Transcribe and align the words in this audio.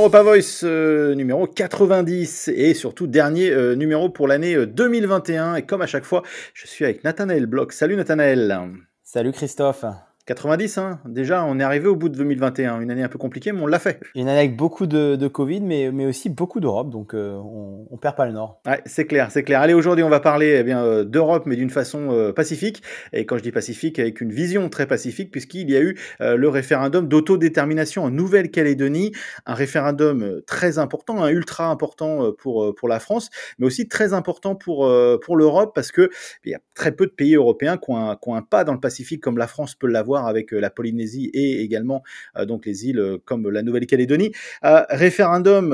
Europa 0.00 0.22
Voice 0.22 0.60
euh, 0.64 1.14
numéro 1.14 1.46
90 1.46 2.48
et 2.54 2.72
surtout 2.72 3.06
dernier 3.06 3.50
euh, 3.50 3.74
numéro 3.74 4.08
pour 4.08 4.28
l'année 4.28 4.64
2021. 4.64 5.56
Et 5.56 5.66
comme 5.66 5.82
à 5.82 5.86
chaque 5.86 6.04
fois, 6.04 6.22
je 6.54 6.66
suis 6.66 6.86
avec 6.86 7.04
Nathanaël 7.04 7.44
Bloch. 7.44 7.72
Salut 7.72 7.96
Nathanaël. 7.96 8.58
Salut 9.04 9.32
Christophe. 9.32 9.84
90, 10.30 10.78
hein. 10.78 11.00
déjà, 11.06 11.44
on 11.44 11.58
est 11.58 11.62
arrivé 11.64 11.88
au 11.88 11.96
bout 11.96 12.08
de 12.08 12.16
2021. 12.16 12.82
Une 12.82 12.92
année 12.92 13.02
un 13.02 13.08
peu 13.08 13.18
compliquée, 13.18 13.50
mais 13.50 13.62
on 13.62 13.66
l'a 13.66 13.80
fait. 13.80 13.98
Une 14.14 14.28
année 14.28 14.38
avec 14.38 14.56
beaucoup 14.56 14.86
de, 14.86 15.26
Covid, 15.26 15.60
mais, 15.60 15.90
mais 15.90 16.06
aussi 16.06 16.28
beaucoup 16.28 16.60
d'Europe, 16.60 16.88
donc 16.88 17.14
euh, 17.14 17.32
on, 17.32 17.88
ne 17.90 17.96
perd 17.96 18.14
pas 18.14 18.26
le 18.26 18.32
Nord. 18.32 18.60
Ouais, 18.64 18.80
c'est 18.86 19.06
clair, 19.06 19.32
c'est 19.32 19.42
clair. 19.42 19.60
Allez, 19.60 19.74
aujourd'hui, 19.74 20.04
on 20.04 20.08
va 20.08 20.20
parler 20.20 20.58
eh 20.60 20.62
bien 20.62 20.84
euh, 20.84 21.02
d'Europe, 21.02 21.46
mais 21.46 21.56
d'une 21.56 21.70
façon 21.70 22.12
euh, 22.12 22.32
pacifique. 22.32 22.80
Et 23.12 23.26
quand 23.26 23.38
je 23.38 23.42
dis 23.42 23.50
pacifique, 23.50 23.98
avec 23.98 24.20
une 24.20 24.30
vision 24.30 24.68
très 24.68 24.86
pacifique, 24.86 25.32
puisqu'il 25.32 25.68
y 25.68 25.76
a 25.76 25.80
eu 25.80 25.98
le 26.20 26.48
référendum 26.48 27.08
d'autodétermination 27.08 28.04
en 28.04 28.10
Nouvelle-Calédonie, 28.10 29.10
un 29.46 29.54
référendum 29.54 30.42
très 30.46 30.78
important, 30.78 31.24
un 31.24 31.30
ultra 31.30 31.66
important 31.66 32.30
pour, 32.38 32.72
pour 32.76 32.86
la 32.86 33.00
France, 33.00 33.30
mais 33.58 33.66
aussi 33.66 33.88
très 33.88 34.12
important 34.12 34.54
pour, 34.54 34.88
pour 35.24 35.36
l'Europe, 35.36 35.72
parce 35.74 35.90
que 35.90 36.08
il 36.44 36.52
y 36.52 36.54
a 36.54 36.60
très 36.76 36.92
peu 36.92 37.06
de 37.06 37.12
pays 37.12 37.34
européens 37.34 37.78
qui 37.78 37.90
ont, 37.90 38.14
qui 38.14 38.28
ont 38.28 38.36
un 38.36 38.42
pas 38.42 38.62
dans 38.62 38.74
le 38.74 38.80
Pacifique 38.80 39.20
comme 39.20 39.36
la 39.36 39.48
France 39.48 39.74
peut 39.74 39.88
l'avoir 39.88 40.19
avec 40.26 40.52
euh, 40.52 40.60
la 40.60 40.70
Polynésie 40.70 41.30
et 41.32 41.62
également 41.62 42.02
euh, 42.36 42.44
donc 42.44 42.66
les 42.66 42.86
îles 42.86 42.98
euh, 42.98 43.18
comme 43.24 43.48
la 43.48 43.62
Nouvelle-Calédonie. 43.62 44.32
référendum 44.62 45.72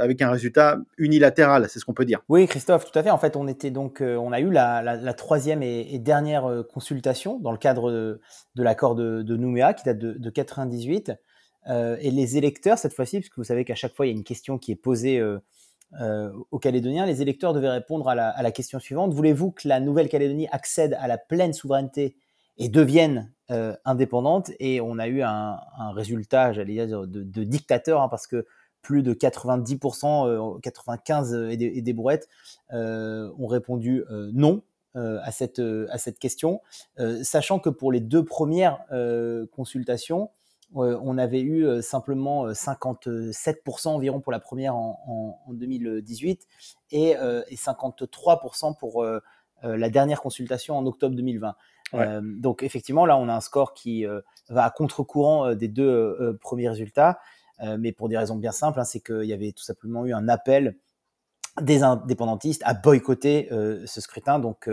avec 0.00 0.22
un 0.22 0.30
résultat 0.30 0.78
unilatéral, 0.96 1.66
c'est 1.68 1.78
ce 1.78 1.84
qu'on 1.84 1.94
peut 1.94 2.04
dire. 2.04 2.20
Oui, 2.28 2.46
Christophe, 2.46 2.90
tout 2.90 2.98
à 2.98 3.02
fait. 3.02 3.10
En 3.10 3.18
fait, 3.18 3.36
on 3.36 3.46
était 3.48 3.70
donc, 3.70 4.00
on 4.00 4.32
a 4.32 4.40
eu 4.40 4.50
la, 4.50 5.14
troisième 5.14 5.62
et, 5.62 5.98
dernière 5.98 6.64
consultation 6.72 7.38
dans 7.40 7.52
le 7.52 7.58
cadre 7.58 7.90
de, 7.90 8.20
l'accord 8.62 8.94
de, 8.94 9.36
Nouméa 9.36 9.74
qui 9.74 9.84
date 9.84 9.98
de, 9.98 10.12
de 10.12 10.30
98. 10.30 11.12
et 11.68 12.10
les 12.10 12.36
électeurs, 12.36 12.78
cette 12.78 12.94
fois-ci, 12.94 13.18
puisque 13.18 13.36
vous 13.36 13.44
savez 13.44 13.64
qu'à 13.64 13.74
chaque 13.74 13.94
fois, 13.94 14.06
il 14.06 14.10
y 14.10 14.12
a 14.12 14.16
une 14.16 14.24
question 14.24 14.58
qui 14.58 14.72
est 14.72 14.76
posée 14.76 15.22
aux 16.50 16.58
Calédoniens, 16.58 17.06
les 17.06 17.22
électeurs 17.22 17.52
devaient 17.52 17.70
répondre 17.70 18.08
à 18.08 18.14
la, 18.14 18.28
à 18.28 18.42
la 18.42 18.50
question 18.50 18.78
suivante. 18.78 19.12
Voulez-vous 19.12 19.52
que 19.52 19.68
la 19.68 19.80
Nouvelle-Calédonie 19.80 20.48
accède 20.50 20.96
à 21.00 21.08
la 21.08 21.18
pleine 21.18 21.52
souveraineté 21.52 22.16
et 22.58 22.68
deviennent 22.68 23.32
euh, 23.50 23.74
indépendantes. 23.84 24.50
Et 24.58 24.80
on 24.80 24.98
a 24.98 25.08
eu 25.08 25.22
un, 25.22 25.58
résultat, 25.94 26.52
j'allais 26.52 26.86
dire, 26.86 27.06
de, 27.06 27.44
dictateur, 27.44 28.02
hein, 28.02 28.08
parce 28.08 28.26
que 28.26 28.46
plus 28.82 29.02
de 29.02 29.14
90%, 29.14 30.60
95 30.60 31.34
euh, 31.34 31.48
et 31.48 31.56
des, 31.56 31.72
et 31.74 31.92
brouettes 31.94 32.28
euh, 32.72 33.32
ont 33.38 33.46
répondu 33.46 34.04
non 34.32 34.62
à, 34.94 35.30
cette, 35.30 35.60
question, 36.18 36.60
sachant 37.22 37.60
que 37.60 37.70
pour 37.70 37.92
les 37.92 38.00
deux 38.00 38.24
premières 38.24 38.80
consultations, 39.52 40.30
on 40.74 41.18
avait 41.18 41.40
eu 41.40 41.80
simplement 41.82 42.48
57% 42.48 43.88
environ 43.88 44.20
pour 44.20 44.32
la 44.32 44.40
première 44.40 44.74
en, 44.74 45.40
2018 45.50 46.48
et, 46.90 47.10
et 47.10 47.54
53% 47.54 48.76
pour 48.76 49.06
la 49.62 49.90
dernière 49.90 50.20
consultation 50.20 50.76
en 50.76 50.84
octobre 50.84 51.14
2020. 51.14 51.54
Euh, 51.94 52.20
donc 52.22 52.62
effectivement, 52.62 53.06
là, 53.06 53.16
on 53.16 53.28
a 53.28 53.34
un 53.34 53.40
score 53.40 53.74
qui 53.74 54.06
euh, 54.06 54.20
va 54.48 54.64
à 54.64 54.70
contre-courant 54.70 55.46
euh, 55.46 55.54
des 55.54 55.68
deux 55.68 56.38
premiers 56.40 56.68
résultats, 56.68 57.18
mais 57.78 57.90
pour 57.90 58.08
des 58.08 58.16
raisons 58.16 58.36
bien 58.36 58.52
simples, 58.52 58.78
hein, 58.78 58.84
c'est 58.84 59.00
qu'il 59.00 59.24
y 59.24 59.32
avait 59.32 59.50
tout 59.50 59.64
simplement 59.64 60.06
eu 60.06 60.12
un 60.12 60.28
appel 60.28 60.76
des 61.60 61.82
indépendantistes 61.82 62.62
à 62.64 62.72
boycotter 62.72 63.48
ce 63.50 64.00
scrutin. 64.00 64.38
Donc 64.38 64.70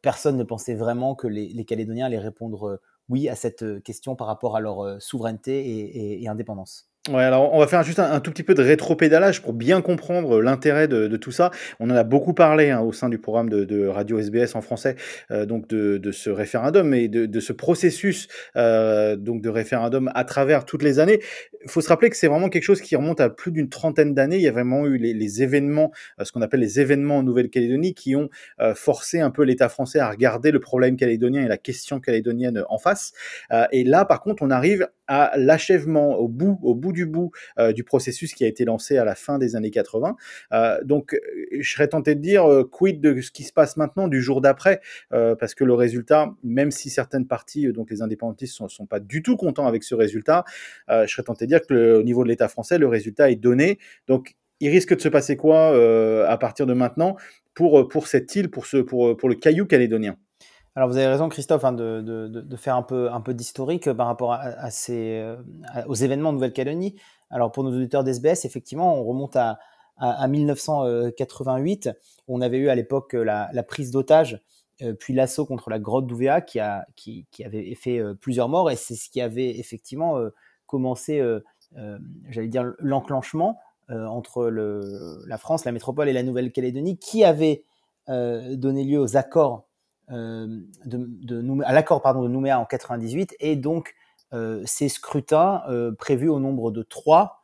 personne 0.00 0.38
ne 0.38 0.42
pensait 0.42 0.74
vraiment 0.74 1.14
que 1.14 1.26
les, 1.26 1.64
Calédoniens 1.66 2.06
allaient 2.06 2.18
répondre 2.18 2.80
oui 3.10 3.28
à 3.28 3.34
cette 3.34 3.82
question 3.82 4.16
par 4.16 4.26
rapport 4.26 4.56
à 4.56 4.60
leur 4.60 5.02
souveraineté 5.02 6.22
et 6.22 6.28
indépendance. 6.28 6.87
Alors 7.16 7.54
on 7.54 7.58
va 7.58 7.66
faire 7.66 7.82
juste 7.82 7.98
un, 7.98 8.20
tout 8.20 8.30
petit 8.30 8.42
peu 8.42 8.54
de 8.54 8.62
rétro-pédalage 8.62 9.40
pour 9.40 9.52
bien 9.52 9.80
comprendre 9.80 10.42
l'intérêt 10.42 10.88
de, 10.88 11.16
tout 11.16 11.30
ça. 11.30 11.50
On 11.80 11.90
en 11.90 11.94
a 11.94 12.04
beaucoup 12.04 12.34
parlé 12.34 12.70
hein, 12.70 12.80
au 12.80 12.92
sein 12.92 13.08
du 13.08 13.18
programme 13.18 13.48
de, 13.48 13.86
Radio 13.86 14.18
SBS 14.18 14.54
en 14.54 14.60
français, 14.60 14.96
euh, 15.30 15.46
donc 15.46 15.68
de, 15.68 16.12
ce 16.12 16.30
référendum 16.30 16.92
et 16.92 17.08
de, 17.08 17.40
ce 17.40 17.52
processus 17.52 18.28
euh, 18.56 19.16
donc 19.16 19.40
de 19.40 19.48
référendum 19.48 20.10
à 20.14 20.24
travers 20.24 20.64
toutes 20.64 20.82
les 20.82 20.98
années. 20.98 21.20
Il 21.64 21.70
faut 21.70 21.80
se 21.80 21.88
rappeler 21.88 22.10
que 22.10 22.16
c'est 22.16 22.28
vraiment 22.28 22.48
quelque 22.48 22.62
chose 22.62 22.80
qui 22.80 22.94
remonte 22.96 23.20
à 23.20 23.30
plus 23.30 23.52
d'une 23.52 23.68
trentaine 23.68 24.14
d'années. 24.14 24.36
Il 24.36 24.42
y 24.42 24.48
a 24.48 24.52
vraiment 24.52 24.86
eu 24.86 24.98
les, 24.98 25.42
événements, 25.42 25.92
euh, 26.20 26.24
ce 26.24 26.32
qu'on 26.32 26.42
appelle 26.42 26.60
les 26.60 26.80
événements 26.80 27.18
en 27.18 27.22
Nouvelle-Calédonie, 27.22 27.94
qui 27.94 28.16
ont 28.16 28.28
forcé 28.74 29.20
un 29.20 29.30
peu 29.30 29.44
l'État 29.44 29.68
français 29.68 29.98
à 29.98 30.10
regarder 30.10 30.50
le 30.50 30.60
problème 30.60 30.96
calédonien 30.96 31.44
et 31.44 31.48
la 31.48 31.56
question 31.56 32.00
calédonienne 32.00 32.64
en 32.68 32.78
face. 32.78 33.12
et 33.72 33.84
là, 33.84 34.04
par 34.04 34.20
contre, 34.20 34.42
on 34.42 34.50
arrive 34.50 34.88
à 35.08 35.32
l'achèvement, 35.36 36.16
au 36.18 36.28
bout, 36.28 36.58
au 36.62 36.74
bout 36.74 36.92
du 36.92 36.97
bout 37.06 37.30
euh, 37.58 37.72
du 37.72 37.84
processus 37.84 38.34
qui 38.34 38.44
a 38.44 38.48
été 38.48 38.64
lancé 38.64 38.98
à 38.98 39.04
la 39.04 39.14
fin 39.14 39.38
des 39.38 39.56
années 39.56 39.70
80. 39.70 40.16
Euh, 40.52 40.78
donc, 40.84 41.14
euh, 41.14 41.18
je 41.60 41.70
serais 41.70 41.88
tenté 41.88 42.14
de 42.14 42.20
dire 42.20 42.46
quid 42.70 43.00
de 43.00 43.20
ce 43.20 43.30
qui 43.30 43.44
se 43.44 43.52
passe 43.52 43.76
maintenant 43.76 44.08
du 44.08 44.22
jour 44.22 44.40
d'après, 44.40 44.80
parce 45.10 45.54
que 45.54 45.64
le 45.64 45.74
résultat, 45.74 46.34
même 46.42 46.70
si 46.70 46.90
certaines 46.90 47.26
parties, 47.26 47.72
donc 47.72 47.90
les 47.90 48.02
indépendantistes, 48.02 48.54
sont, 48.54 48.68
sont 48.68 48.86
pas 48.86 49.00
du 49.00 49.22
tout 49.22 49.36
contents 49.36 49.66
avec 49.66 49.82
ce 49.82 49.94
résultat, 49.94 50.44
je 50.88 51.06
serais 51.06 51.22
tenté 51.22 51.46
de 51.46 51.48
dire 51.50 51.60
que 51.66 51.96
au 51.96 52.02
niveau 52.02 52.24
de 52.24 52.28
l'État 52.28 52.48
français, 52.48 52.78
le 52.78 52.86
résultat 52.88 53.30
est 53.30 53.36
donné. 53.36 53.78
Donc, 54.06 54.36
il 54.60 54.70
risque 54.70 54.94
de 54.94 55.00
se 55.00 55.08
passer 55.08 55.36
quoi 55.36 55.68
à 56.28 56.36
partir 56.38 56.66
de 56.66 56.74
maintenant 56.74 57.16
pour, 57.54 57.88
pour 57.88 58.06
cette 58.06 58.34
île, 58.36 58.50
pour, 58.50 58.66
ce, 58.66 58.78
pour, 58.78 59.16
pour 59.16 59.28
le 59.28 59.34
caillou 59.34 59.66
calédonien? 59.66 60.16
Alors 60.78 60.90
vous 60.90 60.96
avez 60.96 61.08
raison 61.08 61.28
Christophe 61.28 61.64
hein, 61.64 61.72
de, 61.72 62.56
faire 62.56 62.76
un 62.76 62.84
peu, 62.84 63.10
un 63.10 63.20
peu 63.20 63.34
d'historique 63.34 63.92
par 63.94 64.06
rapport 64.06 64.32
à, 64.32 64.70
ces, 64.70 65.18
euh, 65.18 65.36
aux 65.88 65.96
événements 65.96 66.30
de 66.30 66.34
Nouvelle-Calédonie. 66.34 66.94
Alors 67.30 67.50
pour 67.50 67.64
nos 67.64 67.74
auditeurs 67.74 68.04
d'SBS, 68.04 68.44
effectivement, 68.44 68.94
on 68.94 69.02
remonte 69.02 69.34
à, 69.34 69.58
1988. 70.28 71.90
On 72.28 72.40
avait 72.40 72.58
eu 72.58 72.68
à 72.68 72.76
l'époque 72.76 73.14
la, 73.14 73.50
prise 73.64 73.90
d'otage, 73.90 74.40
euh, 74.82 74.94
puis 74.94 75.14
l'assaut 75.14 75.46
contre 75.46 75.68
la 75.68 75.80
grotte 75.80 76.06
d'Ouvéa 76.06 76.42
qui, 76.42 76.60
a, 76.60 76.86
qui, 76.94 77.26
avait 77.44 77.74
fait 77.74 77.98
euh, 77.98 78.14
plusieurs 78.14 78.48
morts 78.48 78.70
et 78.70 78.76
c'est 78.76 78.94
ce 78.94 79.10
qui 79.10 79.20
avait 79.20 79.58
effectivement 79.58 80.20
commencé, 80.66 81.20
j'allais 82.28 82.46
dire, 82.46 82.72
l'enclenchement 82.78 83.58
entre 83.88 84.46
le, 84.46 85.24
la 85.26 85.38
France, 85.38 85.64
la 85.64 85.72
métropole 85.72 86.08
et 86.08 86.12
la 86.12 86.22
Nouvelle-Calédonie 86.22 87.00
qui 87.00 87.24
avait 87.24 87.64
donné 88.06 88.84
lieu 88.84 89.00
aux 89.00 89.16
accords 89.16 89.67
euh, 90.10 90.60
à 91.64 91.72
l'accord 91.72 92.00
pardon 92.00 92.22
de 92.22 92.28
Nouméa 92.28 92.58
en 92.58 92.64
98 92.64 93.36
et 93.40 93.56
donc 93.56 93.94
euh, 94.32 94.62
ces 94.64 94.88
scrutins 94.88 95.62
euh, 95.68 95.92
prévus 95.92 96.28
au 96.28 96.40
nombre 96.40 96.70
de 96.70 96.82
trois 96.82 97.42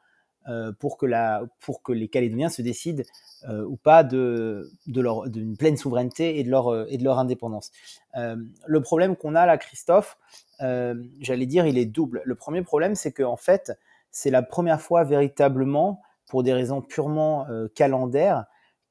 pour 0.78 0.98
que 0.98 1.06
la 1.06 1.42
pour 1.60 1.82
que 1.82 1.91
les 1.91 2.06
Calédoniens 2.08 2.50
se 2.50 2.60
décident 2.60 3.03
ou 3.48 3.76
pas 3.76 4.04
de 4.04 4.70
de 4.86 5.00
leur 5.00 5.30
d'une 5.30 5.56
pleine 5.56 5.78
souveraineté 5.78 6.38
et 6.38 6.44
de 6.44 6.50
leur 6.50 6.86
et 6.92 6.98
de 6.98 7.03
leur 7.03 7.19
indépendance. 7.19 7.72
le 8.14 8.80
problème 8.82 9.16
qu'on 9.16 9.36
a 9.36 9.47
là, 9.47 9.56
Christophe, 9.56 10.19
j'allais 10.60 11.47
dire, 11.47 11.64
il 11.64 11.78
est 11.78 11.86
double. 11.86 12.20
Le 12.26 12.34
premier 12.34 12.60
problème, 12.60 12.94
c'est 12.94 13.10
que 13.10 13.22
en 13.22 13.38
fait, 13.38 13.72
c'est 14.10 14.28
la 14.28 14.42
première 14.42 14.82
fois 14.82 15.03
véritablement, 15.04 16.03
pour 16.26 16.42
des 16.42 16.53
raisons 16.53 16.82
purement 16.82 17.47
calendaires, 17.74 18.44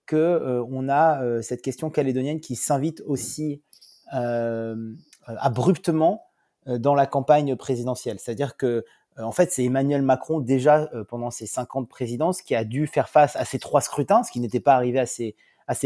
que 0.05 0.15
euh, 0.15 0.63
on 0.69 0.89
a 0.89 1.21
euh, 1.21 1.41
cette 1.41 1.61
question 1.61 1.89
calédonienne 1.89 2.39
qui 2.39 2.55
s'invite 2.55 3.01
aussi 3.05 3.61
euh, 4.13 4.93
abruptement 5.27 6.25
dans 6.65 6.95
la 6.95 7.05
campagne 7.05 7.55
présidentielle. 7.57 8.19
C'est-à-dire 8.19 8.55
que 8.55 8.85
en 9.17 9.31
fait, 9.31 9.51
c'est 9.51 9.65
Emmanuel 9.65 10.01
Macron 10.01 10.39
déjà 10.39 10.89
pendant 11.07 11.29
ses 11.29 11.45
cinq 11.45 11.75
ans 11.75 11.81
de 11.81 11.87
présidence 11.87 12.41
qui 12.41 12.55
a 12.55 12.63
dû 12.63 12.87
faire 12.87 13.09
face 13.09 13.35
à 13.35 13.45
ces 13.45 13.59
trois 13.59 13.81
scrutins, 13.81 14.23
ce 14.23 14.31
qui 14.31 14.39
n'était 14.39 14.61
pas 14.61 14.73
arrivé 14.73 14.97
à 14.97 15.05
ses, 15.05 15.35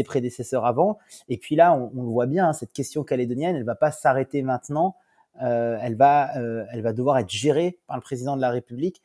prédécesseurs 0.04 0.64
avant. 0.64 0.98
Et 1.28 1.36
puis 1.36 1.56
là, 1.56 1.74
on, 1.74 1.90
le 2.02 2.08
voit 2.08 2.26
bien, 2.26 2.48
hein, 2.48 2.52
cette 2.54 2.72
question 2.72 3.04
calédonienne, 3.04 3.54
elle 3.54 3.64
va 3.64 3.74
pas 3.74 3.90
s'arrêter 3.90 4.40
maintenant. 4.40 4.96
elle 5.40 5.96
va, 5.96 6.30
elle 6.72 6.80
va 6.80 6.92
devoir 6.92 7.18
être 7.18 7.28
gérée 7.28 7.78
par 7.86 7.96
le 7.96 8.02
président 8.02 8.34
de 8.36 8.40
la 8.40 8.50
République. 8.50 9.02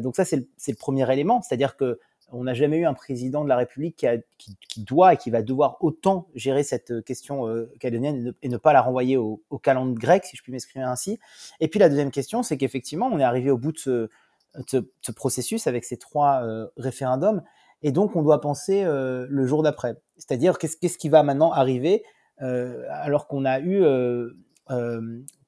donc 0.00 0.16
ça, 0.16 0.24
c'est 0.24 0.36
le, 0.36 0.48
le, 0.68 0.74
premier 0.74 1.10
élément, 1.10 1.40
c'est-à-dire 1.40 1.76
que 1.76 1.98
on 2.32 2.44
n'a 2.44 2.54
jamais 2.54 2.78
eu 2.78 2.86
un 2.86 2.94
président 2.94 3.44
de 3.44 3.48
la 3.48 3.56
République 3.56 4.06
qui, 4.38 4.82
doit 4.82 5.14
et 5.14 5.16
qui 5.16 5.30
va 5.30 5.42
devoir 5.42 5.76
autant 5.80 6.28
gérer 6.34 6.62
cette 6.62 7.04
question 7.04 7.46
euh, 7.46 7.70
calédonienne 7.78 8.32
et 8.42 8.48
ne, 8.48 8.56
pas 8.56 8.72
la 8.72 8.80
renvoyer 8.80 9.16
au, 9.16 9.42
au 9.50 9.58
calendrier 9.58 9.98
grec, 9.98 10.24
si 10.24 10.36
je 10.36 10.42
puis 10.42 10.50
m'exprimer 10.50 10.84
ainsi. 10.84 11.18
Et 11.60 11.68
puis 11.68 11.78
la 11.78 11.88
deuxième 11.88 12.10
question, 12.10 12.42
c'est 12.42 12.56
qu'effectivement, 12.56 13.08
on 13.12 13.18
est 13.18 13.24
arrivé 13.24 13.50
au 13.50 13.58
bout 13.58 13.72
de 13.72 13.78
ce, 13.78 15.12
processus 15.14 15.66
avec 15.66 15.84
ces 15.84 15.98
trois 15.98 16.42
euh, 16.42 16.66
référendums, 16.76 17.42
et 17.82 17.92
donc 17.92 18.16
on 18.16 18.22
doit 18.22 18.40
penser 18.40 18.82
euh, 18.84 19.26
le 19.28 19.46
jour 19.46 19.62
d'après. 19.62 19.96
C'est-à-dire 20.16 20.58
qu'est-ce 20.58 20.98
qui 20.98 21.08
va 21.08 21.22
maintenant 21.22 21.52
arriver 21.52 22.02
alors 22.38 23.28
qu'on 23.28 23.44
a 23.44 23.60
eu 23.60 23.84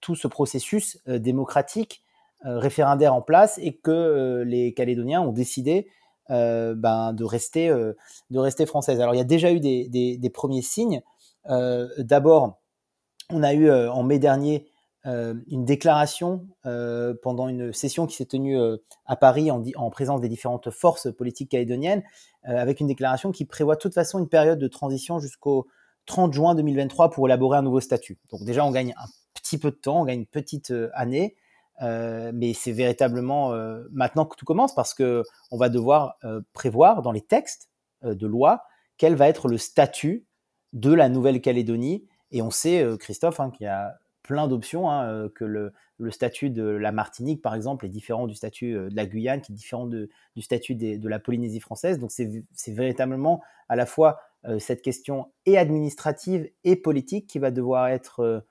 tout 0.00 0.14
ce 0.14 0.28
processus 0.28 1.02
démocratique 1.08 2.04
référendaire 2.44 3.14
en 3.14 3.20
place 3.20 3.58
et 3.60 3.72
que 3.72 4.44
les 4.46 4.74
Calédoniens 4.74 5.20
ont 5.20 5.32
décidé 5.32 5.88
euh, 6.30 6.74
ben, 6.74 7.12
de, 7.12 7.22
rester, 7.22 7.68
euh, 7.68 7.92
de 8.30 8.38
rester 8.38 8.64
française. 8.64 8.98
Alors 9.00 9.14
il 9.14 9.18
y 9.18 9.20
a 9.20 9.24
déjà 9.24 9.52
eu 9.52 9.60
des, 9.60 10.30
premiers 10.32 10.62
signes. 10.62 11.02
Euh, 11.50 11.88
d'abord, 11.98 12.60
on 13.30 13.42
a 13.42 13.52
eu 13.52 13.70
en 13.70 14.02
mai 14.02 14.18
dernier 14.18 14.66
une 15.06 15.66
déclaration 15.66 16.46
pendant 17.22 17.48
une 17.48 17.74
session 17.74 18.06
qui 18.06 18.16
s'est 18.16 18.24
tenue 18.24 18.58
à 19.04 19.16
Paris 19.16 19.50
en, 19.50 19.62
en, 19.76 19.90
présence 19.90 20.22
des 20.22 20.30
différentes 20.30 20.70
forces 20.70 21.14
politiques 21.14 21.50
calédoniennes, 21.50 22.02
avec 22.44 22.80
une 22.80 22.86
déclaration 22.86 23.30
qui 23.30 23.44
prévoit 23.44 23.74
de 23.74 23.80
toute 23.80 23.92
façon 23.92 24.18
une 24.18 24.28
période 24.28 24.58
de 24.58 24.68
transition 24.68 25.18
jusqu'au 25.18 25.66
30 26.06 26.32
juin 26.32 26.54
2023 26.54 27.10
pour 27.10 27.26
élaborer 27.26 27.58
un 27.58 27.62
nouveau 27.62 27.80
statut. 27.80 28.18
Donc 28.30 28.44
déjà, 28.44 28.64
on 28.64 28.70
gagne 28.70 28.94
un 28.96 29.06
petit 29.34 29.58
peu 29.58 29.70
de 29.70 29.76
temps, 29.76 30.00
on 30.00 30.04
gagne 30.04 30.20
une 30.20 30.26
petite 30.26 30.72
année. 30.94 31.36
Euh, 31.82 32.30
mais 32.32 32.54
c'est 32.54 32.72
véritablement 32.72 33.52
euh, 33.52 33.84
maintenant 33.90 34.26
que 34.26 34.36
tout 34.36 34.44
commence 34.44 34.74
parce 34.74 34.94
que 34.94 35.24
on 35.50 35.56
va 35.56 35.68
devoir 35.68 36.16
euh, 36.24 36.40
prévoir 36.52 37.02
dans 37.02 37.10
les 37.10 37.20
textes 37.20 37.68
de 38.02 38.26
loi 38.26 38.62
quel 38.96 39.16
va 39.16 39.28
être 39.28 39.48
le 39.48 39.58
statut 39.58 40.26
de 40.72 40.92
la 40.92 41.08
Nouvelle-Calédonie. 41.08 42.06
Et 42.32 42.42
on 42.42 42.50
sait, 42.50 42.86
Christophe, 42.98 43.40
hein, 43.40 43.50
qu'il 43.50 43.64
y 43.64 43.68
a 43.68 43.94
plein 44.22 44.46
d'options, 44.46 44.90
hein, 44.90 45.28
que 45.34 45.44
le, 45.44 45.72
statut 46.10 46.50
de 46.50 46.64
la 46.64 46.92
Martinique, 46.92 47.40
par 47.40 47.54
exemple, 47.54 47.86
est 47.86 47.88
différent 47.88 48.26
du 48.26 48.34
statut 48.34 48.74
de 48.74 48.94
la 48.94 49.06
Guyane, 49.06 49.40
qui 49.40 49.52
est 49.52 49.54
différent 49.54 49.86
du 49.86 50.08
statut 50.42 50.74
de 50.74 51.08
la 51.08 51.18
Polynésie 51.18 51.60
française. 51.60 51.98
Donc 51.98 52.10
c'est 52.10 52.72
véritablement 52.72 53.42
à 53.70 53.76
la 53.76 53.86
fois 53.86 54.20
cette 54.58 54.82
question 54.82 55.32
et 55.46 55.56
administrative 55.56 56.50
et 56.64 56.76
politique 56.76 57.26
qui 57.26 57.38
va 57.38 57.50
devoir 57.50 57.88
être 57.88 58.44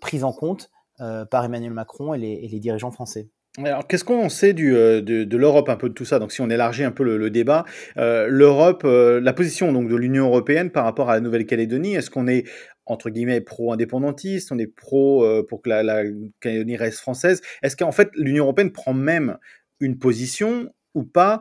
prise 0.00 0.24
en 0.24 0.32
compte 0.32 0.70
par 0.98 1.44
Emmanuel 1.44 1.72
Macron 1.72 2.14
et 2.14 2.18
les, 2.18 2.60
dirigeants 2.60 2.90
français. 2.90 3.28
Alors, 3.58 3.86
qu'est-ce 3.86 4.04
qu'on 4.04 4.28
sait 4.28 4.54
euh, 4.58 5.00
de, 5.00 5.36
l'Europe 5.36 5.68
un 5.68 5.76
peu 5.76 5.88
de 5.88 5.94
tout 5.94 6.04
ça? 6.04 6.18
Donc, 6.18 6.32
si 6.32 6.40
on 6.40 6.50
élargit 6.50 6.82
un 6.82 6.90
peu 6.90 7.04
le, 7.04 7.30
débat, 7.30 7.64
euh, 7.96 8.26
l'Europe, 8.28 8.82
la 8.84 9.32
position 9.32 9.72
donc 9.72 9.88
de 9.88 9.94
l'Union 9.94 10.26
européenne 10.26 10.70
par 10.70 10.84
rapport 10.84 11.08
à 11.08 11.14
la 11.14 11.20
Nouvelle-Calédonie, 11.20 11.94
est-ce 11.94 12.10
qu'on 12.10 12.26
est 12.26 12.44
entre 12.86 13.08
guillemets 13.10 13.40
pro-indépendantiste, 13.40 14.52
on 14.52 14.58
est 14.58 14.66
pro 14.66 15.24
pour 15.48 15.62
que 15.62 15.70
la, 15.70 16.02
Calédonie 16.40 16.76
reste 16.76 16.98
française? 16.98 17.40
Est-ce 17.62 17.76
qu'en 17.76 17.92
fait 17.92 18.10
l'Union 18.14 18.44
européenne 18.44 18.72
prend 18.72 18.92
même 18.92 19.38
une 19.80 19.98
position 19.98 20.68
ou 20.94 21.04
pas 21.04 21.40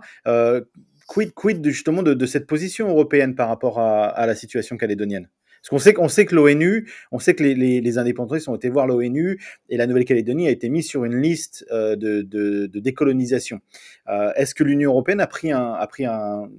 Quid, 1.06 1.34
quid 1.34 1.68
justement 1.68 2.02
de, 2.02 2.26
cette 2.26 2.48
position 2.48 2.88
européenne 2.88 3.36
par 3.36 3.50
rapport 3.50 3.80
à 3.80 4.26
la 4.26 4.36
situation 4.36 4.78
calédonienne? 4.78 5.28
Parce 5.64 5.70
qu'on 5.70 5.78
sait 5.78 5.94
qu'on 5.94 6.10
sait 6.10 6.26
que 6.26 6.36
l'ONU, 6.36 6.92
on 7.14 7.20
sait 7.20 7.36
que 7.36 7.42
les, 7.42 7.56
les, 7.56 7.80
les, 7.80 7.98
indépendantistes 7.98 8.50
ont 8.50 8.56
été 8.56 8.68
voir 8.68 8.86
l'ONU 8.86 9.42
et 9.70 9.78
la 9.78 9.88
Nouvelle-Calédonie 9.88 10.48
a 10.48 10.52
été 10.52 10.68
mise 10.68 10.90
sur 10.90 11.06
une 11.06 11.16
liste 11.16 11.66
euh, 11.72 11.96
de, 11.96 12.68
décolonisation. 12.68 13.62
Euh, 14.10 14.34
Est-ce 14.36 14.54
que 14.56 14.66
l'Union 14.66 14.92
européenne 14.92 15.22
a 15.22 15.28
pris, 15.28 15.54
a 15.54 15.88
pris 15.88 16.06
un, 16.06 16.50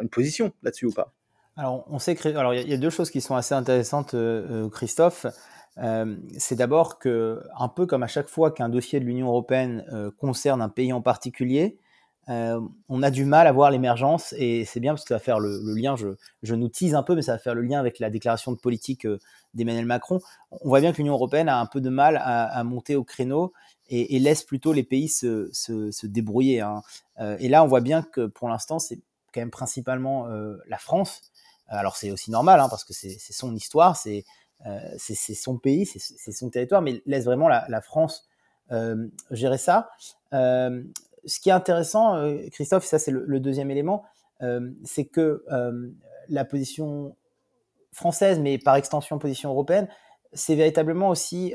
une 0.00 0.08
position 0.08 0.52
là-dessus 0.62 0.86
ou 0.86 0.92
pas? 0.92 1.12
Alors, 1.58 1.84
on 1.90 1.98
sait 1.98 2.14
que, 2.14 2.26
alors 2.26 2.54
il 2.54 2.66
y, 2.66 2.72
a 2.72 2.78
deux 2.78 2.88
choses 2.88 3.10
qui 3.10 3.20
sont 3.20 3.34
assez 3.34 3.54
intéressantes, 3.54 4.14
euh, 4.14 4.70
Christophe. 4.70 5.26
C'est 6.38 6.56
d'abord 6.56 6.98
que, 6.98 7.42
un 7.56 7.68
peu 7.68 7.84
comme 7.84 8.02
à 8.02 8.08
chaque 8.08 8.28
fois 8.28 8.50
qu'un 8.50 8.70
dossier 8.70 8.98
de 8.98 9.04
l'Union 9.04 9.28
européenne 9.28 9.84
concerne 10.18 10.62
un 10.62 10.68
pays 10.68 10.92
en 10.92 11.02
particulier, 11.02 11.78
euh, 12.28 12.60
on 12.88 13.02
a 13.02 13.10
du 13.10 13.24
mal 13.24 13.46
à 13.46 13.52
voir 13.52 13.70
l'émergence 13.70 14.34
et 14.36 14.66
c'est 14.66 14.80
bien 14.80 14.92
parce 14.92 15.04
que 15.04 15.08
ça 15.08 15.14
va 15.14 15.20
faire 15.20 15.40
le, 15.40 15.60
lien, 15.74 15.96
je, 15.96 16.54
nous 16.54 16.68
tease 16.68 16.94
un 16.94 17.02
peu, 17.02 17.14
mais 17.14 17.22
ça 17.22 17.32
va 17.32 17.38
faire 17.38 17.54
le 17.54 17.62
lien 17.62 17.78
avec 17.78 17.98
la 17.98 18.10
déclaration 18.10 18.52
de 18.52 18.58
politique 18.58 19.06
euh, 19.06 19.18
d'Emmanuel 19.54 19.86
Macron. 19.86 20.20
On 20.50 20.68
voit 20.68 20.80
bien 20.80 20.92
que 20.92 20.98
l'Union 20.98 21.14
européenne 21.14 21.48
a 21.48 21.58
un 21.58 21.66
peu 21.66 21.80
de 21.80 21.88
mal 21.88 22.20
à, 22.22 22.62
monter 22.64 22.96
au 22.96 23.04
créneau 23.04 23.52
et, 23.88 24.18
laisse 24.18 24.42
plutôt 24.42 24.74
les 24.74 24.82
pays 24.82 25.08
se, 25.08 26.06
débrouiller. 26.06 26.60
Hein. 26.60 26.82
Euh, 27.20 27.36
et 27.40 27.48
là, 27.48 27.64
on 27.64 27.66
voit 27.66 27.80
bien 27.80 28.02
que 28.02 28.26
pour 28.26 28.48
l'instant, 28.48 28.78
c'est 28.78 29.00
quand 29.32 29.40
même 29.40 29.50
principalement 29.50 30.26
la 30.66 30.78
France. 30.78 31.22
Alors 31.68 31.96
c'est 31.96 32.10
aussi 32.10 32.30
normal 32.30 32.60
hein, 32.60 32.68
parce 32.70 32.84
que 32.84 32.94
c'est 32.94 33.18
son 33.18 33.54
histoire, 33.54 33.96
c'est 33.96 34.24
son 34.98 35.58
pays, 35.58 35.86
c'est 35.86 36.32
son 36.32 36.50
territoire, 36.50 36.82
mais 36.82 37.02
laisse 37.06 37.24
vraiment 37.24 37.48
la 37.48 37.80
France 37.80 38.28
gérer 39.30 39.58
ça 39.58 39.90
ce 41.28 41.40
qui 41.40 41.50
est 41.50 41.52
intéressant, 41.52 42.16
euh, 42.16 42.38
Christophe, 42.50 42.84
ça 42.84 42.98
c'est 42.98 43.10
le, 43.10 43.40
deuxième 43.40 43.70
élément, 43.70 44.04
euh, 44.42 44.70
c'est 44.84 45.04
que 45.04 45.44
euh, 45.52 45.90
la 46.28 46.44
position 46.44 47.16
française, 47.92 48.40
mais 48.40 48.58
par 48.58 48.76
extension 48.76 49.18
position 49.18 49.50
européenne, 49.50 49.88
c'est 50.32 50.54
véritablement 50.54 51.08
aussi 51.08 51.54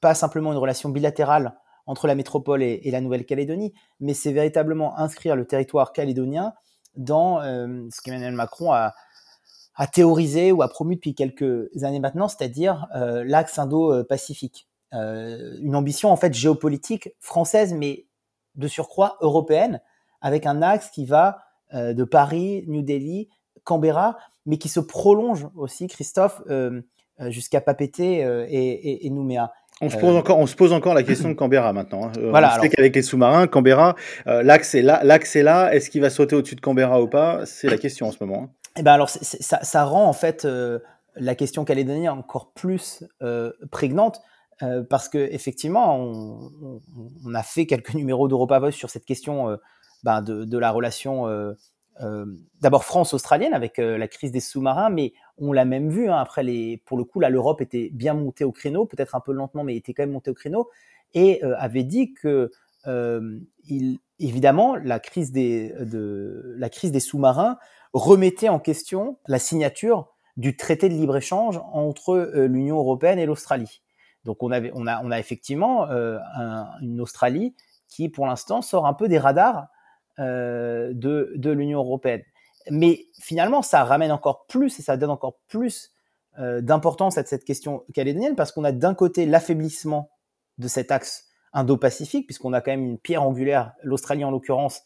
pas 0.00 0.14
simplement 0.14 0.52
une 0.52 0.58
relation 0.58 0.88
bilatérale 0.88 1.56
entre 1.86 2.08
la 2.08 2.16
métropole 2.16 2.62
et, 2.62 2.90
la 2.90 3.00
Nouvelle-Calédonie, 3.00 3.72
mais 4.00 4.12
c'est 4.12 4.32
véritablement 4.32 4.98
inscrire 4.98 5.36
le 5.36 5.46
territoire 5.46 5.92
calédonien 5.92 6.52
dans 6.96 7.40
ce 7.40 8.02
qu'Emmanuel 8.02 8.34
Macron 8.34 8.72
a, 8.72 8.92
théorisé 9.92 10.50
ou 10.50 10.62
a 10.62 10.68
promu 10.68 10.96
depuis 10.96 11.14
quelques 11.14 11.70
années 11.84 12.00
maintenant, 12.00 12.26
c'est-à-dire 12.26 12.88
l'axe 12.92 13.56
Indo-Pacifique. 13.56 14.68
une 14.90 15.76
ambition 15.76 16.10
en 16.10 16.16
fait 16.16 16.34
géopolitique 16.34 17.10
française, 17.20 17.72
mais 17.72 18.05
de 18.56 18.68
surcroît 18.68 19.16
européenne, 19.20 19.80
avec 20.20 20.46
un 20.46 20.62
axe 20.62 20.90
qui 20.90 21.04
va 21.04 21.38
euh, 21.74 21.92
de 21.92 22.04
Paris, 22.04 22.64
New 22.68 22.82
Delhi, 22.82 23.28
Canberra, 23.64 24.16
mais 24.44 24.56
qui 24.56 24.68
se 24.68 24.80
prolonge 24.80 25.48
aussi, 25.56 25.88
Christophe, 25.88 26.42
euh, 26.48 26.80
euh, 27.20 27.30
jusqu'à 27.30 27.60
Papeete 27.60 28.00
et, 28.00 29.08
Nouméa. 29.10 29.52
On 29.80 29.90
se, 29.90 29.96
pose 29.98 30.16
encore, 30.16 30.38
on 30.38 30.46
se 30.46 30.54
pose 30.54 30.72
encore 30.72 30.94
la 30.94 31.02
question 31.02 31.28
de 31.28 31.34
Canberra 31.34 31.72
maintenant. 31.72 32.06
Hein. 32.06 32.12
Voilà, 32.30 32.56
on 32.56 32.62
sait 32.62 32.70
qu'avec 32.70 32.94
les 32.94 33.02
sous-marins, 33.02 33.46
Canberra, 33.46 33.94
l'axe 34.24 34.74
est 34.74 34.80
là. 34.80 35.02
L'axe 35.04 35.36
est 35.36 35.42
là. 35.42 35.74
Est-ce 35.74 35.90
qu'il 35.90 36.00
va 36.00 36.08
sauter 36.08 36.34
au-dessus 36.34 36.54
de 36.54 36.62
Canberra 36.62 37.02
ou 37.02 37.08
pas? 37.08 37.44
C'est 37.44 37.68
la 37.68 37.76
question 37.76 38.06
en 38.06 38.10
ce 38.10 38.16
moment. 38.24 38.48
Eh 38.78 38.82
ben 38.82 38.92
alors, 38.92 39.10
ça, 39.10 39.62
ça, 39.62 39.84
rend 39.84 40.06
en 40.06 40.14
fait 40.14 40.48
la 41.16 41.34
question 41.34 41.66
calédonienne 41.66 42.08
encore 42.08 42.52
plus 42.52 43.04
prégnante 43.70 44.22
euh, 44.62 44.82
parce 44.82 45.08
que 45.08 45.18
effectivement, 45.18 45.98
on, 45.98 47.34
a 47.34 47.42
fait 47.42 47.66
quelques 47.66 47.94
numéros 47.94 48.28
d'Europa 48.28 48.58
Voice 48.58 48.72
sur 48.72 48.90
cette 48.90 49.04
question 49.04 49.50
euh, 49.50 49.56
ben 50.02 50.22
de, 50.22 50.58
la 50.58 50.70
relation 50.70 51.26
euh, 51.28 51.54
d'abord 52.60 52.84
France-australienne 52.84 53.54
avec 53.54 53.78
la 53.78 54.08
crise 54.08 54.30
des 54.30 54.40
sous-marins, 54.40 54.90
mais 54.90 55.14
on 55.38 55.52
l'a 55.52 55.64
même 55.64 55.88
vu 55.90 56.08
hein, 56.08 56.16
après 56.16 56.42
les, 56.42 56.82
pour 56.84 56.96
le 56.96 57.04
coup 57.04 57.20
là, 57.20 57.28
l'Europe 57.30 57.60
était 57.60 57.90
bien 57.92 58.14
montée 58.14 58.44
au 58.44 58.52
créneau, 58.52 58.86
peut-être 58.86 59.14
un 59.14 59.20
peu 59.20 59.32
lentement, 59.32 59.64
mais 59.64 59.76
était 59.76 59.94
quand 59.94 60.02
même 60.02 60.12
montée 60.12 60.30
au 60.30 60.34
créneau 60.34 60.68
et 61.14 61.42
avait 61.42 61.84
dit 61.84 62.12
que 62.12 62.50
évidemment 64.18 64.76
la 64.76 65.00
crise 65.00 65.32
des 65.32 67.00
sous-marins 67.00 67.58
remettait 67.94 68.50
en 68.50 68.60
question 68.60 69.18
la 69.26 69.38
signature 69.38 70.12
du 70.36 70.56
traité 70.56 70.90
de 70.90 70.94
libre-échange 70.94 71.58
entre 71.72 72.30
l'Union 72.46 72.76
européenne 72.76 73.18
et 73.18 73.26
l'Australie. 73.26 73.80
Donc 74.26 74.42
on, 74.42 74.50
a, 74.50 75.18
effectivement 75.18 75.88
euh, 75.88 76.18
une 76.82 77.00
Australie 77.00 77.54
qui, 77.88 78.08
pour 78.08 78.26
l'instant, 78.26 78.60
sort 78.60 78.86
un 78.86 78.92
peu 78.92 79.08
des 79.08 79.18
radars 79.18 79.68
euh, 80.18 80.92
de, 80.92 81.32
de 81.36 81.50
l'Union 81.50 81.78
européenne. 81.78 82.22
Mais 82.70 83.06
finalement, 83.20 83.62
ça 83.62 83.84
ramène 83.84 84.10
encore 84.10 84.46
plus 84.46 84.78
et 84.80 84.82
ça 84.82 84.96
donne 84.96 85.10
encore 85.10 85.38
plus 85.46 85.92
euh, 86.40 86.60
d'importance 86.60 87.16
à 87.16 87.24
cette 87.24 87.44
question 87.44 87.84
calédonienne 87.94 88.34
parce 88.34 88.50
qu'on 88.50 88.64
a 88.64 88.72
d'un 88.72 88.94
côté 88.94 89.24
l'affaiblissement 89.24 90.10
de 90.58 90.66
cet 90.66 90.90
axe 90.90 91.28
indo-pacifique, 91.52 92.26
puisqu'on 92.26 92.52
a 92.52 92.60
quand 92.60 92.72
même 92.72 92.84
une 92.84 92.98
pierre 92.98 93.22
angulaire, 93.22 93.72
l'Australie 93.82 94.24
en 94.24 94.32
l'occurrence, 94.32 94.82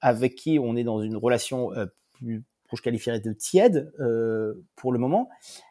avec 0.00 0.34
qui 0.34 0.58
on 0.58 0.76
est 0.76 0.84
dans 0.84 1.00
une 1.00 1.16
relation 1.16 1.70
plus 2.14 2.42
que 2.70 2.76
je 2.76 2.82
qualifierais 2.82 3.20
de 3.20 3.32
tiède 3.32 3.92
euh, 4.00 4.54
pour 4.76 4.92
le 4.92 4.98
moment. 4.98 5.28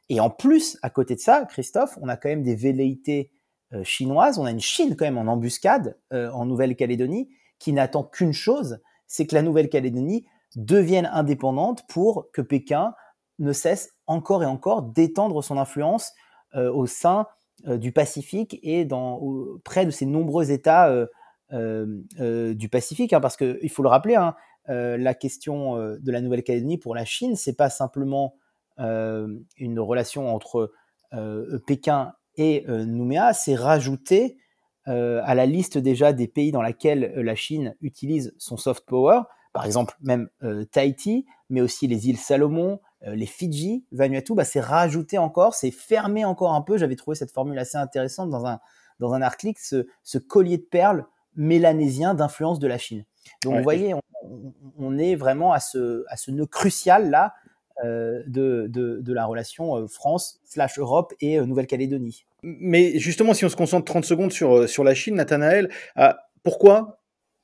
Et 0.09 0.19
en 0.19 0.29
plus, 0.29 0.77
à 0.81 0.89
côté 0.89 1.15
de 1.15 1.19
ça, 1.19 1.45
Christophe, 1.45 1.97
on 2.01 2.07
a 2.09 2.17
quand 2.17 2.29
même 2.29 2.43
des 2.43 2.55
velléités 2.55 3.31
euh, 3.73 3.83
chinoises. 3.83 4.37
On 4.37 4.45
a 4.45 4.51
une 4.51 4.59
Chine 4.59 4.95
quand 4.95 5.05
même 5.05 5.17
en 5.17 5.31
embuscade 5.31 5.97
euh, 6.13 6.29
en 6.31 6.45
Nouvelle-Calédonie 6.45 7.29
qui 7.57 7.73
n'attend 7.73 8.03
qu'une 8.03 8.33
chose, 8.33 8.79
c'est 9.07 9.25
que 9.25 9.35
la 9.35 9.41
Nouvelle-Calédonie 9.41 10.25
devienne 10.55 11.09
indépendante 11.11 11.85
pour 11.87 12.27
que 12.31 12.41
Pékin 12.41 12.93
ne 13.37 13.53
cesse 13.53 13.91
encore 14.07 14.43
et 14.43 14.45
encore 14.45 14.81
d'étendre 14.81 15.43
son 15.43 15.57
influence 15.57 16.13
au 16.55 16.87
sein 16.87 17.27
du 17.65 17.91
Pacifique 17.91 18.59
et 18.63 18.85
dans, 18.85 19.21
près 19.63 19.85
de 19.85 19.91
ces 19.91 20.05
nombreux 20.05 20.51
États 20.51 20.89
du 21.51 22.69
Pacifique. 22.69 23.13
Hein, 23.13 23.19
parce 23.19 23.37
qu'il 23.37 23.69
faut 23.69 23.83
le 23.83 23.89
rappeler, 23.89 24.15
hein, 24.15 24.35
la 24.69 25.13
question 25.13 25.77
euh, 25.77 25.97
de 25.99 26.11
la 26.11 26.21
Nouvelle-Calédonie 26.21 26.77
pour 26.77 26.95
la 26.95 27.05
Chine, 27.05 27.35
c'est 27.35 27.55
pas 27.55 27.69
simplement 27.69 28.35
euh, 28.79 29.27
une 29.57 29.79
relation 29.79 30.33
entre 30.33 30.71
Pékin 31.65 32.13
et 32.35 32.65
Nouméa, 32.67 33.33
c'est 33.33 33.55
rajouter 33.55 34.37
à 34.85 35.33
la 35.33 35.45
liste 35.47 35.79
déjà 35.79 36.13
des 36.13 36.27
pays 36.27 36.51
dans 36.51 36.61
lesquels 36.61 37.13
la 37.15 37.33
Chine 37.33 37.75
utilise 37.81 38.35
son 38.37 38.57
soft 38.57 38.85
power, 38.85 39.21
par 39.51 39.65
exemple 39.65 39.97
même 40.01 40.29
Tahiti, 40.71 41.25
mais 41.49 41.61
aussi 41.61 41.87
les 41.87 42.09
îles 42.09 42.19
Salomon, 42.19 42.79
les 43.01 43.25
Fidji, 43.25 43.87
Vanuatu, 43.91 44.35
bah, 44.35 44.45
c'est 44.45 44.59
rajouter 44.59 45.17
encore, 45.17 45.55
c'est 45.55 45.71
fermer 45.71 46.25
encore 46.25 46.53
un 46.53 46.61
peu. 46.61 46.77
J'avais 46.77 46.95
trouvé 46.95 47.15
cette 47.15 47.31
formule 47.31 47.57
assez 47.57 47.77
intéressante 47.79 48.29
dans 48.29 48.45
un, 48.45 48.59
dans 48.99 49.13
un 49.13 49.21
article, 49.21 49.59
ce, 50.03 50.17
collier 50.17 50.57
de 50.57 50.63
perles 50.63 51.05
mélanésien 51.35 52.13
d'influence 52.13 52.59
de 52.59 52.67
la 52.67 52.77
Chine. 52.77 53.05
Donc 53.43 53.57
vous 53.57 53.63
voyez, 53.63 53.93
on, 54.77 54.97
est 54.97 55.15
vraiment 55.15 55.53
à 55.53 55.59
ce, 55.59 56.03
à 56.07 56.17
ce 56.17 56.31
nœud 56.31 56.45
crucial 56.45 57.09
là 57.09 57.33
de, 57.83 58.67
de, 58.67 59.13
la 59.13 59.25
relation 59.25 59.87
France 59.87 60.41
slash 60.43 60.77
Europe 60.77 61.13
et 61.21 61.39
Nouvelle-Calédonie. 61.39 62.25
Mais 62.43 62.99
justement, 62.99 63.33
si 63.33 63.45
on 63.45 63.49
se 63.49 63.55
concentre 63.55 63.85
30 63.85 64.03
secondes 64.03 64.31
sur, 64.33 64.67
sur 64.67 64.83
la 64.83 64.93
Chine, 64.93 65.15
Nathanaël, 65.15 65.69
pourquoi 66.43 66.99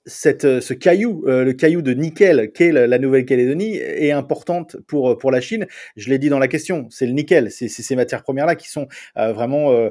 cette, 0.06 0.46
euh, 0.46 0.62
ce 0.62 0.74
caillou, 0.74 1.24
euh, 1.28 1.44
le 1.44 1.54
caillou 1.54 1.82
de 1.82 1.94
nickel 1.94 2.52
qu'est 2.52 2.72
la, 2.72 3.00
Nouvelle-Calédonie, 3.00 3.76
est 3.78 4.12
importante 4.12 4.78
pour, 4.88 5.12
euh, 5.12 5.18
pour 5.18 5.32
la 5.32 5.42
Chine? 5.42 5.68
Je 5.96 6.10
l'ai 6.10 6.20
dit 6.20 6.30
dans 6.30 6.40
la 6.40 6.48
question, 6.48 6.88
c'est 6.90 7.06
le 7.06 7.14
nickel, 7.14 7.52
c'est 7.52 7.68
ces 7.68 7.96
matières 7.96 8.24
premières-là 8.24 8.56
qui 8.56 8.70
sont 8.70 8.88
vraiment 9.16 9.90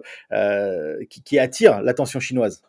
qui, 1.10 1.22
qui, 1.22 1.38
attirent 1.38 1.82
l'attention 1.82 2.20
chinoise. 2.20 2.62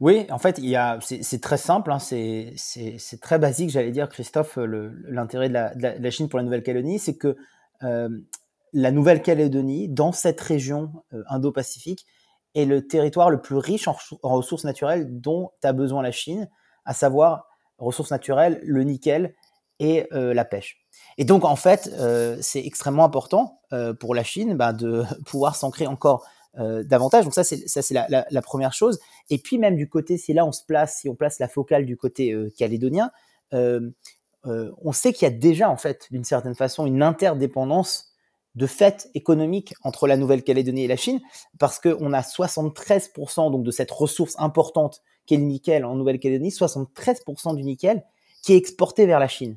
Oui, 0.00 0.26
en 0.30 0.38
fait, 0.38 0.60
c'est 1.00 1.40
très 1.42 1.58
simple, 1.58 1.92
hein, 1.92 1.98
c'est 1.98 3.20
très 3.20 3.38
basique, 3.38 3.70
j'allais 3.70 3.90
dire, 3.90 4.08
Christophe, 4.08 4.56
l'intérêt 4.56 5.50
de, 5.50 6.02
la 6.02 6.10
Chine 6.10 6.28
pour 6.28 6.38
la 6.38 6.44
Nouvelle-Calédonie, 6.44 6.98
c'est 6.98 7.16
que 7.16 7.36
la 7.82 8.90
Nouvelle-Calédonie, 8.90 9.88
dans 9.88 10.12
cette 10.12 10.40
région 10.40 10.92
Indo-Pacifique, 11.28 12.06
est 12.54 12.64
le 12.64 12.86
territoire 12.86 13.30
le 13.30 13.40
plus 13.40 13.56
riche 13.56 13.88
en, 13.88 13.96
ressources 14.22 14.64
naturelles 14.64 15.20
dont 15.20 15.50
a 15.62 15.72
besoin 15.72 16.02
la 16.02 16.12
Chine, 16.12 16.48
à 16.84 16.94
savoir 16.94 17.46
ressources 17.78 18.10
naturelles, 18.10 18.60
le 18.62 18.82
nickel 18.84 19.34
et 19.78 20.06
euh, 20.12 20.34
la 20.34 20.44
pêche. 20.44 20.78
Et 21.16 21.24
donc 21.24 21.44
en 21.44 21.56
fait, 21.56 21.90
euh, 21.94 22.36
c'est 22.40 22.64
extrêmement 22.64 23.04
important 23.04 23.60
euh, 23.72 23.94
pour 23.94 24.14
la 24.14 24.24
Chine 24.24 24.56
ben, 24.56 24.72
de 24.72 25.04
pouvoir 25.26 25.56
s'ancrer 25.56 25.86
encore 25.86 26.26
davantage. 26.54 27.24
Donc 27.24 27.34
ça, 27.34 27.44
c'est 27.44 27.68
ça, 27.68 27.82
c'est 27.82 27.94
la, 27.94 28.42
première 28.42 28.72
chose. 28.72 28.98
Et 29.30 29.38
puis 29.38 29.58
même 29.58 29.76
du 29.76 29.88
côté, 29.88 30.18
si 30.18 30.32
là 30.32 30.44
on 30.44 30.52
se 30.52 30.64
place, 30.64 30.98
si 31.00 31.08
on 31.08 31.14
place 31.14 31.38
la 31.38 31.48
focale 31.48 31.86
du 31.86 31.96
côté 31.96 32.36
calédonien, 32.58 33.10
on 33.52 34.92
sait 34.92 35.12
qu'il 35.12 35.28
y 35.28 35.30
a 35.30 35.34
déjà 35.34 35.70
en 35.70 35.76
fait, 35.76 36.08
d'une 36.10 36.24
certaine 36.24 36.54
façon, 36.54 36.86
une 36.86 37.02
interdépendance 37.02 38.10
de 38.54 38.66
fait 38.66 39.08
économique 39.14 39.74
entre 39.82 40.06
la 40.06 40.16
Nouvelle-Calédonie 40.16 40.84
et 40.84 40.88
la 40.88 40.96
Chine, 40.96 41.20
parce 41.58 41.78
qu'on 41.78 42.12
a 42.12 42.20
73% 42.20 43.50
donc 43.52 43.62
de 43.62 43.70
cette 43.70 43.90
ressource 43.90 44.34
importante 44.38 45.02
qu'est 45.26 45.36
le 45.36 45.44
nickel 45.44 45.84
en 45.84 45.94
Nouvelle-Calédonie, 45.94 46.50
73% 46.50 47.54
du 47.54 47.62
nickel 47.62 48.04
qui 48.42 48.52
est 48.54 48.56
exporté 48.56 49.06
vers 49.06 49.20
la 49.20 49.28
Chine, 49.28 49.56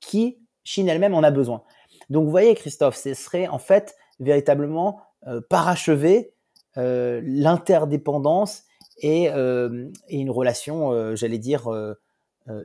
qui 0.00 0.38
Chine 0.64 0.88
elle-même 0.88 1.14
en 1.14 1.22
a 1.22 1.30
besoin. 1.30 1.62
Donc 2.08 2.24
vous 2.24 2.30
voyez 2.30 2.54
Christophe, 2.54 2.96
ce 2.96 3.14
serait 3.14 3.48
en 3.48 3.58
fait 3.58 3.96
véritablement 4.20 5.00
euh, 5.00 5.02
parachever 5.48 6.32
euh, 6.76 7.20
l'interdépendance 7.24 8.62
et, 8.98 9.28
euh, 9.30 9.90
et, 10.08 10.18
une 10.18 10.30
relation, 10.30 11.16
j'allais 11.16 11.38
dire, 11.38 11.68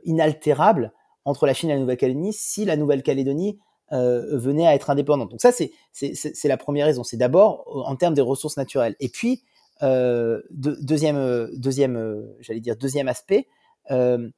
inaltérable 0.04 0.92
entre 1.24 1.46
la 1.46 1.54
Chine 1.54 1.70
et 1.70 1.74
la 1.74 1.80
Nouvelle-Calédonie 1.80 2.32
si 2.32 2.64
la 2.64 2.76
Nouvelle-Calédonie 2.76 3.58
euh, 3.92 4.36
venait 4.38 4.66
à 4.66 4.74
être 4.74 4.90
indépendante. 4.90 5.30
Donc 5.30 5.40
ça, 5.40 5.50
c'est 5.52 6.48
la 6.48 6.56
première 6.56 6.86
raison. 6.86 7.04
C'est 7.04 7.16
d'abord 7.16 7.64
en 7.86 7.96
termes 7.96 8.14
des 8.14 8.22
ressources 8.22 8.56
naturelles. 8.56 8.96
Et 9.00 9.08
puis 9.08 9.42
euh, 9.82 10.40
deuxième 10.50 11.50
deuxième 11.56 12.24
dire 12.48 12.76
deuxième 12.76 13.08
aspect, 13.08 13.48
euh, 13.90 14.30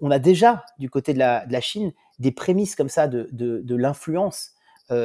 on 0.00 0.10
a 0.10 0.18
déjà 0.18 0.64
du 0.78 0.90
côté 0.90 1.14
de 1.14 1.18
la, 1.18 1.60
Chine 1.60 1.92
des 2.18 2.32
prémices 2.32 2.74
comme 2.74 2.88
ça 2.88 3.06
de 3.06 3.74
l'influence 3.74 4.52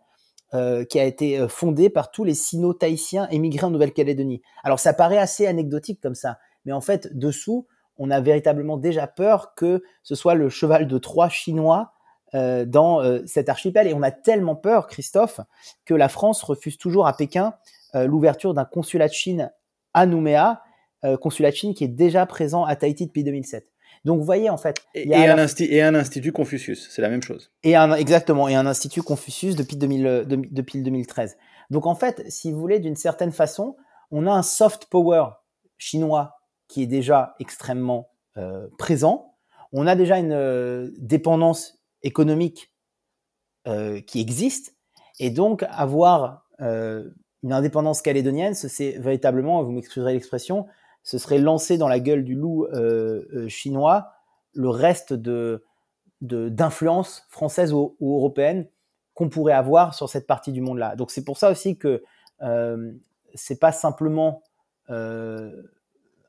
euh, 0.55 0.85
qui 0.85 0.99
a 0.99 1.05
été 1.05 1.39
euh, 1.39 1.47
fondée 1.47 1.89
par 1.89 2.11
tous 2.11 2.23
les 2.23 2.35
sino-tahitiens 2.35 3.27
émigrés 3.31 3.65
en 3.65 3.71
Nouvelle-Calédonie. 3.71 4.43
Alors 4.63 4.79
ça 4.79 4.93
paraît 4.93 5.17
assez 5.17 5.47
anecdotique 5.47 5.99
comme 5.99 6.13
ça, 6.13 6.37
mais 6.63 6.71
en 6.71 6.81
fait, 6.81 7.17
dessous, 7.17 7.65
on 7.97 8.11
a 8.11 8.21
véritablement 8.21 8.77
déjà 8.77 9.07
peur 9.07 9.55
que 9.55 9.81
ce 10.03 10.13
soit 10.13 10.35
le 10.35 10.49
cheval 10.49 10.85
de 10.85 10.97
Troie 10.99 11.27
chinois 11.27 11.93
euh, 12.35 12.65
dans 12.65 13.01
cet 13.25 13.49
archipel. 13.49 13.87
Et 13.87 13.95
on 13.95 14.03
a 14.03 14.11
tellement 14.11 14.55
peur, 14.55 14.85
Christophe, 14.85 15.39
que 15.85 15.95
la 15.95 16.07
France 16.07 16.43
refuse 16.43 16.77
toujours 16.77 17.07
à 17.07 17.17
Pékin 17.17 17.55
l'ouverture 17.95 18.53
d'un 18.53 18.65
consulat 18.65 19.07
de 19.07 19.13
Chine 19.13 19.51
à 19.95 20.05
Nouméa, 20.05 20.61
consulat 21.21 21.51
de 21.51 21.55
Chine 21.55 21.73
qui 21.73 21.83
est 21.83 21.89
déjà 21.89 22.25
présent 22.25 22.63
à 22.65 22.75
Tahiti 22.75 23.07
depuis 23.07 23.23
2007. 23.23 23.71
Donc 24.05 24.19
vous 24.19 24.25
voyez 24.25 24.49
en 24.49 24.57
fait. 24.57 24.77
Et, 24.95 25.15
un, 25.15 25.37
institut 25.95 26.31
Confucius, 26.31 26.89
c'est 26.89 27.01
la 27.01 27.09
même 27.09 27.21
chose. 27.21 27.51
Et 27.63 27.75
un, 27.75 27.93
exactement, 27.93 28.47
et 28.49 28.55
un 28.55 28.65
institut 28.65 29.01
Confucius 29.01 29.55
depuis, 29.55 29.77
2000, 29.77 30.25
depuis 30.27 30.79
le 30.79 30.83
2013. 30.83 31.37
Donc 31.69 31.85
en 31.85 31.95
fait, 31.95 32.23
si 32.29 32.51
vous 32.51 32.59
voulez, 32.59 32.79
d'une 32.79 32.95
certaine 32.95 33.31
façon, 33.31 33.77
on 34.11 34.27
a 34.27 34.31
un 34.31 34.43
soft 34.43 34.85
power 34.85 35.25
chinois 35.77 36.37
qui 36.67 36.83
est 36.83 36.87
déjà 36.87 37.35
extrêmement 37.39 38.09
euh, 38.37 38.67
présent. 38.77 39.35
On 39.71 39.87
a 39.87 39.95
déjà 39.95 40.17
une 40.17 40.33
euh, 40.33 40.91
dépendance 40.97 41.79
économique 42.01 42.73
euh, 43.67 44.01
qui 44.01 44.19
existe. 44.19 44.75
Et 45.19 45.29
donc 45.29 45.63
avoir 45.69 46.41
une 46.59 47.51
indépendance 47.51 48.01
calédonienne, 48.01 48.53
c'est 48.53 48.91
véritablement, 48.91 49.63
vous 49.63 49.71
m'excuserez 49.71 50.13
l'expression, 50.13 50.65
ce 51.03 51.17
serait 51.17 51.37
lancer 51.37 51.77
dans 51.77 51.87
la 51.87 51.99
gueule 51.99 52.23
du 52.23 52.35
loup 52.35 52.65
euh, 52.65 53.25
euh, 53.33 53.47
chinois 53.49 54.13
le 54.53 54.69
reste 54.69 55.13
de 55.13 55.63
d'influence 56.21 57.25
française 57.29 57.73
ou, 57.73 57.97
européenne 58.01 58.67
qu'on 59.13 59.27
pourrait 59.27 59.53
avoir 59.53 59.93
sur 59.93 60.07
cette 60.07 60.25
partie 60.25 60.53
du 60.53 60.61
monde-là. 60.61 60.95
Donc 60.95 61.11
c'est 61.11 61.25
pour 61.25 61.37
ça 61.37 61.51
aussi 61.51 61.77
que 61.77 62.01
euh, 62.41 62.93
c'est 63.33 63.59
pas 63.59 63.71
simplement 63.71 64.41
euh, 64.89 65.63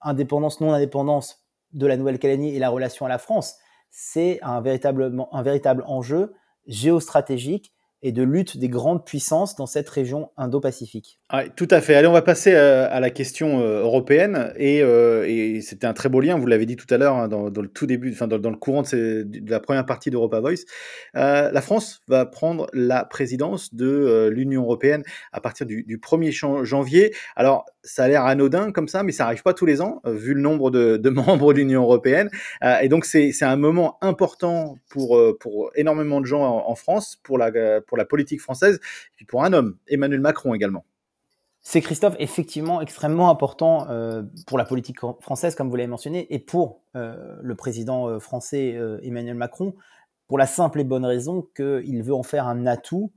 indépendance, 0.03 0.61
non-indépendance 0.61 1.45
de 1.73 1.87
la 1.87 1.97
Nouvelle-Calédonie 1.97 2.55
et 2.55 2.59
la 2.59 2.71
relation 2.71 3.07
à 3.07 3.09
la 3.09 3.19
France, 3.19 3.57
c'est 3.91 4.41
un, 4.43 4.61
véritablement, 4.61 5.33
un 5.35 5.43
véritable 5.43 5.85
enjeu 5.87 6.35
géostratégique 6.67 7.74
et 8.05 8.13
de 8.13 8.23
lutte 8.23 8.59
des 8.59 8.69
grandes 8.69 9.05
puissances 9.05 9.57
dans 9.57 9.65
cette 9.65 9.89
région 9.89 10.31
Indo-Pacifique. 10.37 11.19
tout 11.57 11.67
à 11.71 11.81
fait. 11.81 11.95
Allez, 11.95 12.07
on 12.07 12.13
va 12.13 12.21
passer 12.21 12.53
euh, 12.53 12.87
à, 12.91 13.01
la 13.01 13.09
question 13.09 13.61
euh, 13.61 13.81
européenne. 13.81 14.53
Euh, 14.61 15.25
et, 15.27 15.63
c'était 15.63 15.87
un 15.87 15.95
très 15.95 16.11
beau 16.11 16.21
lien, 16.21 16.37
vous 16.39 16.47
l'avez 16.47 16.67
dit 16.67 16.77
tout 16.77 16.87
à 16.91 16.99
l'heure, 16.99 17.17
hein, 17.17 17.29
dans, 17.29 17.49
le 17.49 17.69
tout 17.69 17.87
début, 17.87 18.13
enfin, 18.13 18.29
dans, 18.29 18.51
le 18.51 18.57
courant 18.57 18.83
de, 18.83 19.27
la 19.49 19.59
première 19.59 19.87
partie 19.87 20.11
d'Europa 20.11 20.41
Voice. 20.41 20.65
la 21.15 21.61
France 21.63 22.03
va 22.07 22.27
prendre 22.27 22.67
la 22.75 23.07
présidence 23.07 23.75
de 23.75 24.29
l'Union 24.31 24.63
européenne 24.65 25.03
à 25.33 25.41
partir 25.41 25.65
du, 25.65 25.83
du 25.85 25.97
1er 25.97 26.65
janvier. 26.65 27.15
Alors, 27.37 27.65
ça 27.83 28.05
a 28.05 28.09
l'air 28.09 28.27
anodin 28.27 28.71
comme 28.71 28.89
ça, 28.89 29.03
mais 29.03 29.13
ça 29.13 29.25
arrive 29.25 29.43
pas 29.43 29.55
tous 29.55 29.67
les 29.67 29.81
ans, 29.81 30.03
vu 30.05 30.35
le 30.35 30.41
nombre 30.41 30.71
de, 30.71 31.09
membres 31.09 31.55
de 31.55 31.59
l'Union 31.59 31.83
européenne. 31.83 32.29
et 32.83 32.89
donc, 32.89 33.07
c'est 33.07 33.33
un 33.43 33.57
moment 33.57 33.97
important 34.03 34.77
pour, 34.91 35.19
énormément 35.75 36.21
de 36.21 36.27
gens 36.27 36.43
en, 36.43 36.75
France, 36.75 37.19
pour 37.23 37.39
la, 37.39 37.51
la 37.97 38.05
politique 38.05 38.41
française, 38.41 38.77
et 38.77 39.13
puis 39.17 39.25
pour 39.25 39.45
un 39.45 39.53
homme, 39.53 39.77
Emmanuel 39.89 40.21
Macron 40.21 40.55
également. 40.55 40.85
C'est 41.67 41.81
Christophe 41.81 42.15
effectivement 42.19 42.83
extrêmement 42.83 43.31
important 43.31 43.89
euh, 43.89 44.23
pour 44.47 44.59
la 44.59 44.67
politique 44.67 44.99
française, 45.21 45.55
comme 45.55 45.71
vous 45.71 45.77
l'avez 45.77 45.89
mentionné, 45.89 46.27
et 46.33 46.39
pour 46.39 46.83
euh, 46.95 47.39
le 47.41 47.55
président 47.55 48.07
euh, 48.07 48.19
français 48.19 48.79
Emmanuel 49.03 49.35
Macron, 49.35 49.75
pour 50.29 50.37
la 50.37 50.47
simple 50.47 50.81
et 50.81 50.85
bonne 50.85 51.07
raison 51.07 51.49
qu'il 51.57 52.03
veut 52.03 52.15
en 52.15 52.23
faire 52.23 52.47
un 52.47 52.67
atout 52.67 53.13